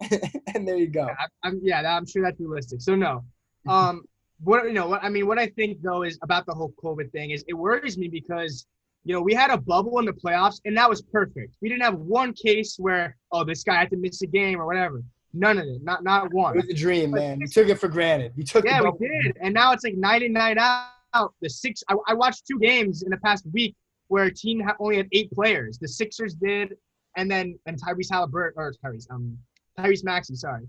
[0.54, 1.06] and there you go.
[1.06, 2.80] I, I'm yeah, I'm sure that's realistic.
[2.80, 3.24] So no,
[3.68, 4.02] um,
[4.42, 7.10] what you know, what I mean, what I think though is about the whole COVID
[7.12, 8.66] thing is it worries me because
[9.04, 11.56] you know we had a bubble in the playoffs and that was perfect.
[11.60, 14.66] We didn't have one case where oh this guy had to miss a game or
[14.66, 15.02] whatever.
[15.34, 16.56] None of it, not not It one.
[16.56, 17.40] was a dream, man.
[17.40, 18.32] You took it for granted.
[18.36, 21.32] You took Yeah, we did, and now it's like night in night out.
[21.40, 23.74] The six, I, I watched two games in the past week
[24.08, 25.78] where a team ha- only had eight players.
[25.78, 26.76] The Sixers did,
[27.16, 29.36] and then and Tyrese Halliburton or Tyrese um
[29.78, 30.66] Tyrese Maxey, sorry,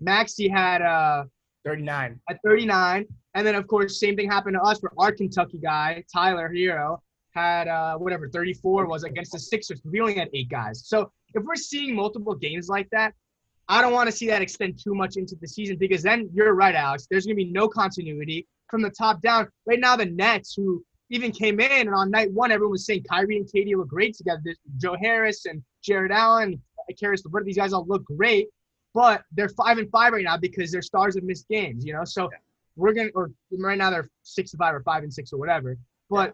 [0.00, 1.24] Maxey had uh
[1.66, 2.20] 39.
[2.30, 3.06] at 39.
[3.34, 6.98] And then, of course, same thing happened to us where our Kentucky guy, Tyler Herro,
[7.34, 9.82] had uh, whatever 34 was against the Sixers.
[9.84, 10.84] We only had eight guys.
[10.86, 13.12] So if we're seeing multiple games like that,
[13.68, 16.54] I don't want to see that extend too much into the season because then you're
[16.54, 17.08] right, Alex.
[17.10, 19.48] There's going to be no continuity from the top down.
[19.66, 23.04] Right now, the Nets, who even came in and on night one, everyone was saying
[23.10, 24.40] Kyrie and KD look great together.
[24.44, 26.62] There's Joe Harris and Jarrett Allen,
[26.98, 28.48] Caris LeVert, these guys all look great
[28.96, 32.02] but they're five and five right now because their stars have missed games, you know.
[32.02, 32.30] So
[32.76, 35.76] we're gonna, or right now they're six and five or five and six or whatever.
[36.08, 36.32] But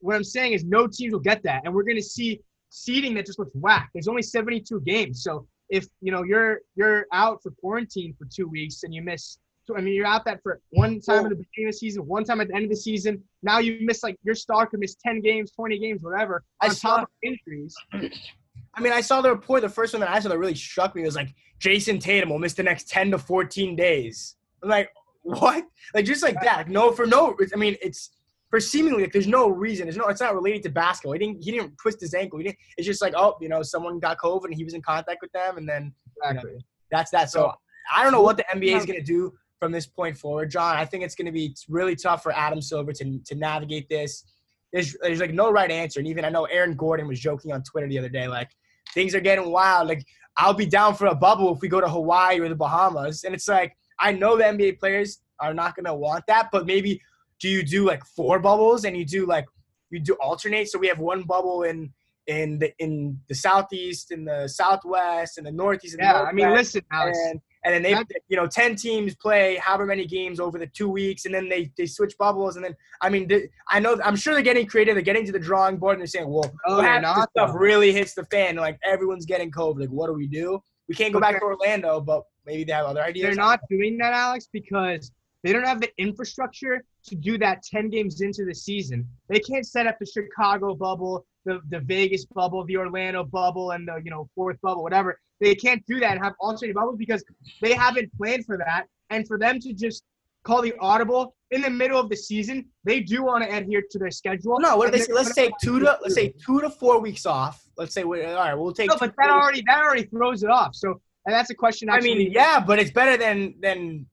[0.00, 2.40] what I'm saying is no teams will get that, and we're gonna see
[2.70, 3.90] seeding that just looks whack.
[3.94, 8.48] There's only 72 games, so if you know you're you're out for quarantine for two
[8.48, 11.36] weeks and you miss, so, I mean you're out that for one time at the
[11.36, 13.22] beginning of the season, one time at the end of the season.
[13.44, 16.42] Now you miss like your star could miss 10 games, 20 games, whatever.
[16.60, 17.76] I on saw- top of injuries.
[18.74, 19.62] I mean, I saw the report.
[19.62, 22.38] The first one that I saw that really struck me was like Jayson Tatum will
[22.38, 24.36] miss the next 10 to 14 days.
[24.62, 24.90] I'm like,
[25.22, 25.64] what?
[25.94, 26.56] Like just like that.
[26.58, 27.36] Like, no, for no.
[27.52, 28.10] I mean, it's
[28.50, 29.86] for seemingly like there's no reason.
[29.86, 30.06] There's no.
[30.06, 31.12] It's not related to basketball.
[31.12, 31.42] He didn't.
[31.42, 32.38] He didn't twist his ankle.
[32.38, 32.58] He didn't.
[32.76, 35.32] It's just like oh, you know, someone got COVID and he was in contact with
[35.32, 35.92] them, and then
[36.24, 36.64] Exactly.
[36.90, 37.30] that's that.
[37.30, 37.52] So
[37.94, 40.76] I don't know what the NBA is going to do from this point forward, John.
[40.76, 44.24] I think it's going to be really tough for Adam Silver to, to navigate this.
[44.72, 46.00] There's, there's like no right answer.
[46.00, 48.50] And even I know Aaron Gordon was joking on Twitter the other day, like
[48.92, 49.88] things are getting wild.
[49.88, 50.04] Like
[50.36, 53.24] I'll be down for a bubble if we go to Hawaii or the Bahamas.
[53.24, 56.66] And it's like I know the NBA players are not going to want that, but
[56.66, 57.00] maybe
[57.40, 59.46] do you do like four bubbles and you do like
[59.90, 60.68] you do alternate?
[60.68, 61.92] So we have one bubble in
[62.26, 65.94] in the in the southeast, in the southwest, and the northeast.
[65.94, 67.18] And the Yeah, I mean, listen, Alex.
[67.26, 67.96] and and then they
[68.28, 71.70] you know 10 teams play however many games over the two weeks and then they
[71.78, 74.94] they switch bubbles and then i mean they, i know i'm sure they're getting creative
[74.94, 77.50] they're getting to the drawing board and they're saying well Oh, what happens if stuff
[77.54, 78.56] really hits the fan?
[78.56, 79.80] Like everyone's getting covid.
[79.80, 80.62] Like what do we do?
[80.88, 83.24] We can't go back to orlando but maybe they have other ideas.
[83.24, 87.90] They're not doing that, Alex, because they don't have the infrastructure to do that 10
[87.90, 89.08] games into the season.
[89.28, 93.88] They can't set up the Chicago bubble, the, the Vegas bubble, the Orlando bubble, and
[93.88, 95.18] the you know fourth bubble, whatever.
[95.42, 97.24] They can't do that and have alternate bubbles because
[97.60, 98.84] they haven't planned for that.
[99.10, 100.04] And for them to just
[100.44, 103.98] call the audible in the middle of the season, they do want to adhere to
[103.98, 104.58] their schedule.
[104.60, 107.62] no what they say let's take two to let's say two to four weeks off
[107.76, 110.74] let's say all right we'll take No, but that already that already throws it off.
[110.74, 111.90] So and that's a question.
[111.90, 114.06] i mean yeah but it's better than than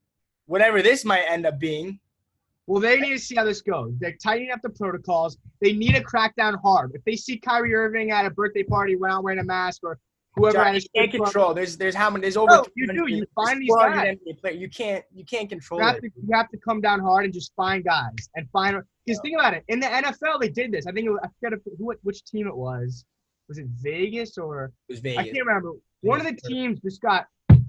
[0.47, 1.99] whatever this might end up being
[2.67, 3.93] Well, they need to see how this goes.
[3.99, 5.37] They're tightening up the protocols.
[5.61, 6.91] They need to crack down hard.
[6.93, 9.93] If they see Kyrie Irving at a birthday party without wearing a mask or
[10.39, 11.53] whoever John, you can't control.
[11.53, 12.21] There's there's how many?
[12.21, 12.51] There's over.
[12.51, 13.05] No, you do.
[13.07, 14.55] You find these 400 guys.
[14.55, 16.01] You can't you can't control you have, it.
[16.01, 18.81] to, you have to come down hard and just find guys and find.
[19.05, 19.63] Because think about it.
[19.67, 20.85] In the NFL, they did this.
[20.87, 23.05] I think it was, I forget who, which team it was.
[23.47, 25.71] Was it Vegas or It was I can't remember.
[26.01, 27.25] One of the teams just got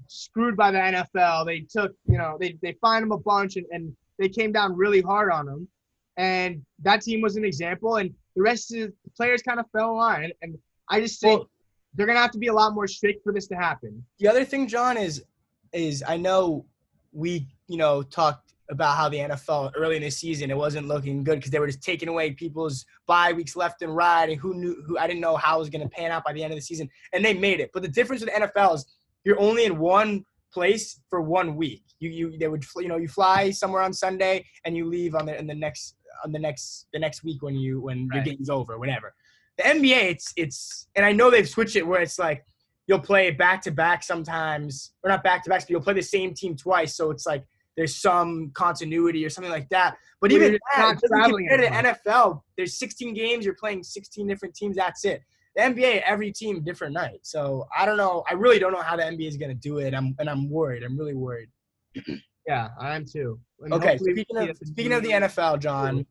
[0.06, 1.46] screwed by the NFL.
[1.46, 4.76] They took, you know, they they fined them a bunch and, and they came down
[4.76, 5.68] really hard on them.
[6.16, 9.92] and that team was an example, and the rest of the players kind of fell
[9.92, 10.24] in line.
[10.24, 10.58] And, and
[10.90, 11.49] I just think Well-
[11.94, 14.04] they're gonna have to be a lot more strict for this to happen.
[14.18, 15.24] The other thing, John, is
[15.72, 16.66] is I know
[17.12, 21.24] we you know talked about how the NFL early in the season it wasn't looking
[21.24, 24.54] good because they were just taking away people's bye weeks left and right, and who
[24.54, 26.52] knew who I didn't know how it was going to pan out by the end
[26.52, 27.70] of the season, and they made it.
[27.74, 28.86] But the difference with the NFL is
[29.24, 31.82] you're only in one place for one week.
[31.98, 35.26] You you they would you know you fly somewhere on Sunday and you leave on
[35.26, 38.24] the in the next on the next the next week when you when your Right.
[38.24, 39.14] game's over, whatever.
[39.60, 42.44] The NBA, it's it's and I know they've switched it where it's like
[42.86, 46.02] you'll play back to back sometimes, or not back to backs, but you'll play the
[46.02, 46.96] same team twice.
[46.96, 47.44] So it's like
[47.76, 49.96] there's some continuity or something like that.
[50.20, 52.10] But even you're that, not it doesn't traveling compare to the.
[52.10, 52.42] NFL.
[52.56, 53.44] There's 16 games.
[53.44, 54.76] You're playing 16 different teams.
[54.76, 55.22] That's it.
[55.56, 57.20] The NBA, every team different night.
[57.22, 58.24] So I don't know.
[58.28, 59.94] I really don't know how the NBA is going to do it.
[59.94, 60.82] I'm and I'm worried.
[60.82, 61.48] I'm really worried.
[62.48, 63.38] Yeah, I am too.
[63.60, 66.04] And Okay, speaking of speaking of the NFL, John,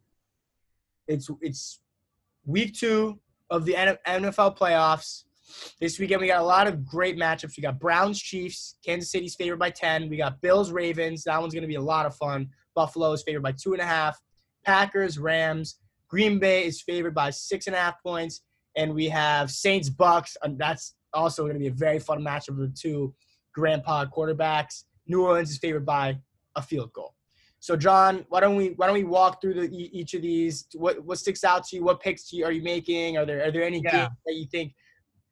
[1.08, 1.82] it's it's
[2.46, 3.20] week two
[3.50, 5.24] of the NFL playoffs.
[5.80, 7.58] This weekend we got a lot of great matchups.
[7.58, 10.10] We got Browns Chiefs, Kansas City's favored by ten.
[10.10, 11.24] We got Bills Ravens.
[11.24, 12.50] That one's gonna be a lot of fun.
[12.76, 14.20] Buffalo is favored by two and a half.
[14.66, 15.80] Packers Rams.
[16.08, 18.42] Green Bay is favored by six and a half points,
[18.76, 20.36] and we have Saints Bucks.
[20.44, 23.14] And that's also gonna be a very fun matchup of the two
[23.54, 24.84] grandpa quarterbacks.
[25.08, 26.20] New Orleans is favored by
[26.56, 27.16] a field goal.
[27.62, 30.68] So, John, why don't we why don't we walk through the, each of these?
[30.74, 31.84] What what sticks out to you?
[31.84, 33.18] What picks you, are you making?
[33.18, 33.92] Are there are there any Yeah.
[33.92, 34.74] games that you think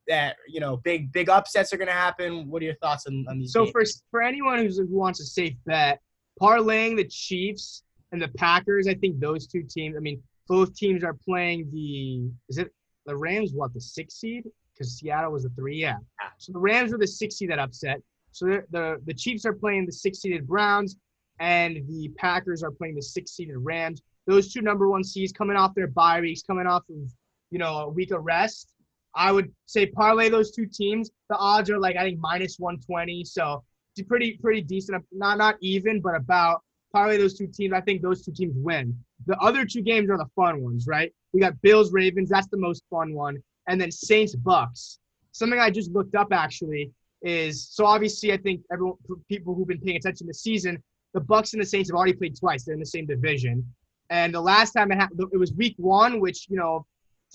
[0.07, 2.49] that you know big big upsets are going to happen?
[2.49, 3.53] What are your thoughts on, on these?
[3.53, 3.71] So games?
[3.71, 6.01] for for anyone who's, who wants a safe bet,
[6.41, 9.95] parlaying the Chiefs and the Packers, I think those two teams.
[9.95, 12.30] I mean, both teams are playing the.
[12.49, 12.73] Is it
[13.05, 13.53] the Rams?
[13.53, 14.43] What the six seed?
[14.73, 15.78] Because Seattle was the three.
[15.78, 15.95] Yeah.
[16.39, 18.01] So the Rams were the six seed that upset.
[18.34, 20.97] So the the, the Chiefs are playing the six seeded Browns,
[21.39, 24.01] and the Packers are playing the six seeded Rams.
[24.25, 27.11] Those two number one seeds coming off their bye weeks, coming off of
[27.51, 28.73] you know a week of rest.
[29.15, 31.09] I would say parlay those two teams.
[31.29, 33.63] The odds are like I think minus 120, so
[33.95, 35.03] it's pretty pretty decent.
[35.11, 36.61] Not not even, but about
[36.93, 37.73] parlay those two teams.
[37.73, 38.97] I think those two teams win.
[39.25, 41.13] The other two games are the fun ones, right?
[41.33, 42.29] We got Bills Ravens.
[42.29, 44.99] That's the most fun one, and then Saints Bucks.
[45.31, 49.81] Something I just looked up actually is so obviously I think everyone people who've been
[49.81, 50.81] paying attention this season,
[51.14, 52.64] the Bucks and the Saints have already played twice.
[52.64, 53.66] They're in the same division,
[54.10, 56.86] and the last time it happened, it was Week One, which you know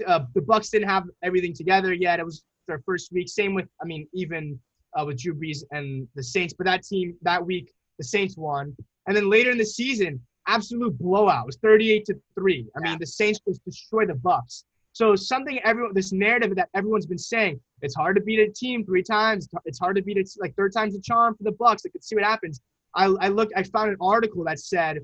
[0.07, 2.21] uh, the Bucks didn't have everything together yet.
[2.21, 3.29] It was their first week.
[3.29, 4.59] Same with, I mean, even
[4.97, 6.55] uh, with Drew Brees and the Saints.
[6.57, 8.77] But that team that week, the Saints won.
[9.07, 11.45] And then later in the season, absolute blowout.
[11.45, 12.67] It was 38 to three.
[12.77, 14.65] I mean, the Saints just destroyed the Bucks.
[14.95, 18.85] So something everyone, this narrative that everyone's been saying, it's hard to beat a team
[18.85, 19.49] three times.
[19.65, 21.83] It's hard to beat it like third time's a charm for the Bucks.
[21.87, 22.61] I could see what happens.
[22.95, 24.99] I, I looked, I found an article that said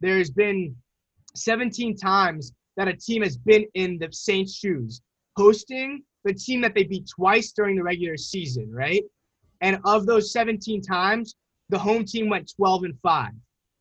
[0.00, 0.74] there's been
[1.34, 5.00] 17 times that a team has been in the Saints' shoes,
[5.36, 9.02] hosting the team that they beat twice during the regular season, right?
[9.60, 11.34] And of those 17 times,
[11.68, 13.30] the home team went 12 and 5.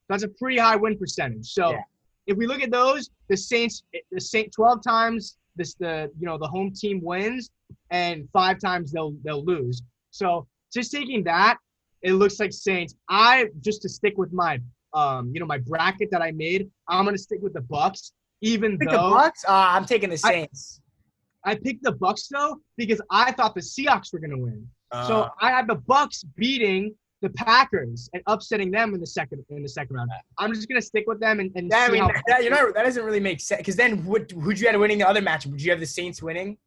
[0.10, 1.48] That's a pretty high win percentage.
[1.48, 1.84] So Yeah.
[2.28, 6.38] if we look at those, the Saints the Saint 12 times this the you know
[6.38, 7.50] the home team wins
[7.90, 9.82] and 5 times they'll they'll lose.
[10.12, 11.58] So just taking that,
[12.02, 12.96] it looks like Saints.
[13.10, 14.60] I just to stick with my
[14.94, 18.14] um you know my bracket that I made, I'm going to stick with the Bucks
[18.42, 19.44] even Pick though the Bucks.
[19.48, 20.80] Uh, I'm taking the Saints.
[21.44, 24.68] I picked the Bucks though because I thought the Seahawks were going to win.
[25.08, 29.44] so Uh, I had the Bucks beating the Packers and upsetting them in the second
[29.50, 30.12] in the second round.
[30.38, 32.72] I'm just gonna stick with them and, and yeah, I mean, how that, you know,
[32.72, 33.58] that doesn't really make sense.
[33.60, 35.48] Because then, what, who'd you have winning the other match?
[35.48, 36.58] Would you have the Saints winning?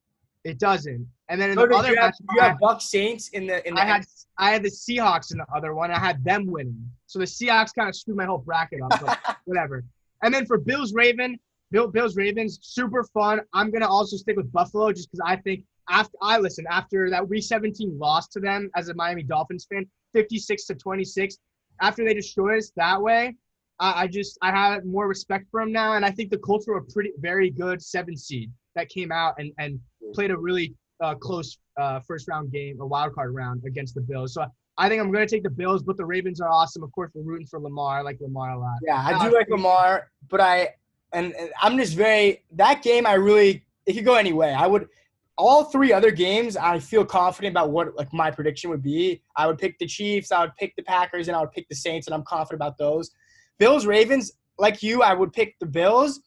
[0.44, 1.06] It doesn't.
[1.28, 3.66] And then in Or the other you have, match, you have Bucks Saints in the
[3.66, 4.04] in the I had
[4.38, 5.90] I had the Seahawks in the other one.
[5.90, 6.90] I had them winning.
[7.06, 9.00] So the Seahawks kind of screwed my whole bracket up.
[9.00, 9.84] But whatever.
[10.22, 11.38] And then for Bills Raven,
[11.70, 13.40] Bill, Bills Ravens, super fun.
[13.54, 17.28] I'm gonna also stick with Buffalo just because I think after I listen after that
[17.28, 21.36] Week 17 loss to them as a Miami Dolphins fan, 56 to 26.
[21.82, 23.36] After they destroyed us that way,
[23.78, 26.66] I, I just I have more respect for them now, and I think the Colts
[26.66, 28.50] were a pretty very good seven seed
[28.80, 29.78] that came out and and
[30.14, 34.00] played a really uh, close uh, first round game, a wild card round against the
[34.00, 34.34] Bills.
[34.34, 34.44] So
[34.78, 36.82] I think I'm going to take the Bills, but the Ravens are awesome.
[36.82, 37.98] Of course, we're rooting for Lamar.
[37.98, 38.76] I like Lamar a lot.
[38.86, 40.70] Yeah, I do like Lamar, but I
[41.12, 43.06] and, and I'm just very that game.
[43.06, 44.52] I really it could go any way.
[44.54, 44.88] I would
[45.36, 46.56] all three other games.
[46.56, 49.22] I feel confident about what like my prediction would be.
[49.36, 51.76] I would pick the Chiefs, I would pick the Packers, and I would pick the
[51.76, 53.10] Saints, and I'm confident about those.
[53.58, 56.20] Bills Ravens, like you, I would pick the Bills,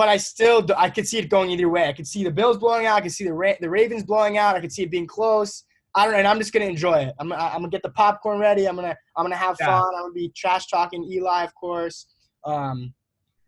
[0.00, 1.86] but I still I could see it going either way.
[1.86, 2.96] I could see the Bills blowing out.
[2.96, 4.56] I could see the Ra- the Ravens blowing out.
[4.56, 5.64] I could see it being close.
[5.94, 7.14] I don't know, and I'm just gonna enjoy it.
[7.18, 8.66] I'm, I'm gonna get the popcorn ready.
[8.66, 9.66] I'm gonna I'm gonna have Yeah.
[9.66, 9.94] fun.
[9.94, 12.06] I'm gonna be trash talking Eli, of course.
[12.46, 12.94] Um,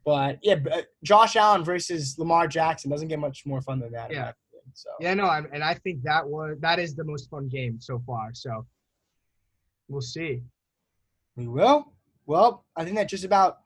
[0.04, 4.12] But yeah, uh, Josh Allen versus Lamar Jackson doesn't get much more fun than that.
[4.12, 4.32] Yeah.
[4.74, 7.80] So Yeah, no, I'm, and I think that was that is the most fun game
[7.80, 8.34] so far.
[8.34, 8.66] So
[9.88, 10.42] we'll see.
[11.36, 11.94] we will.
[12.26, 13.60] Well, I think that just about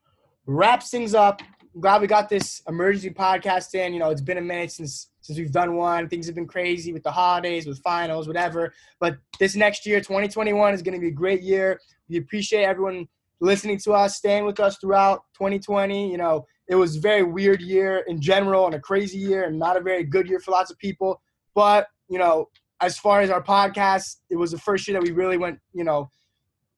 [0.47, 1.43] wraps things up.
[1.77, 3.93] I'm glad we got this emergency podcast in.
[3.93, 6.09] You know, it's been a minute since since we've done one.
[6.09, 8.73] Things have been crazy with the holidays, with finals, whatever.
[8.99, 11.79] But this next year, 2021, is going to be a great year.
[12.09, 13.07] We appreciate everyone
[13.41, 16.11] listening to us, staying with us throughout 2020.
[16.11, 19.59] You know, it was a very weird year in general and a crazy year and
[19.59, 21.21] not a very good year for lots of people.
[21.55, 22.49] But, you know,
[22.81, 25.85] as far as our podcast, it was the first year that we really went, you
[25.85, 26.09] know,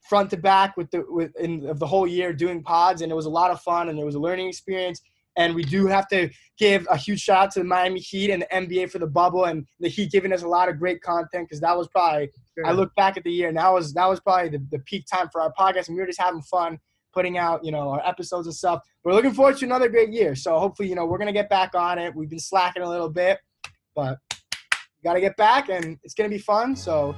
[0.09, 3.15] front to back with the with in of the whole year doing pods and it
[3.15, 5.03] was a lot of fun and it was a learning experience
[5.37, 6.29] and we do have to
[6.59, 9.45] give a huge shout out to the Miami Heat and the NBA for the bubble
[9.45, 12.31] and the Heat giving us a lot of great content because that was probably
[12.67, 15.07] I look back at the year and that was that was probably the, the peak
[15.11, 16.79] time for our podcast and we were just having fun
[17.15, 18.83] putting out you know our episodes and stuff.
[19.05, 20.35] We're looking forward to another great year.
[20.35, 22.15] So hopefully you know we're gonna get back on it.
[22.15, 23.39] We've been slacking a little bit,
[23.95, 26.75] but we gotta get back and it's gonna be fun.
[26.75, 27.15] So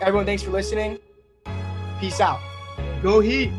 [0.00, 0.98] everyone, thanks for listening.
[2.04, 2.38] Peace out.
[3.02, 3.50] Go Heat.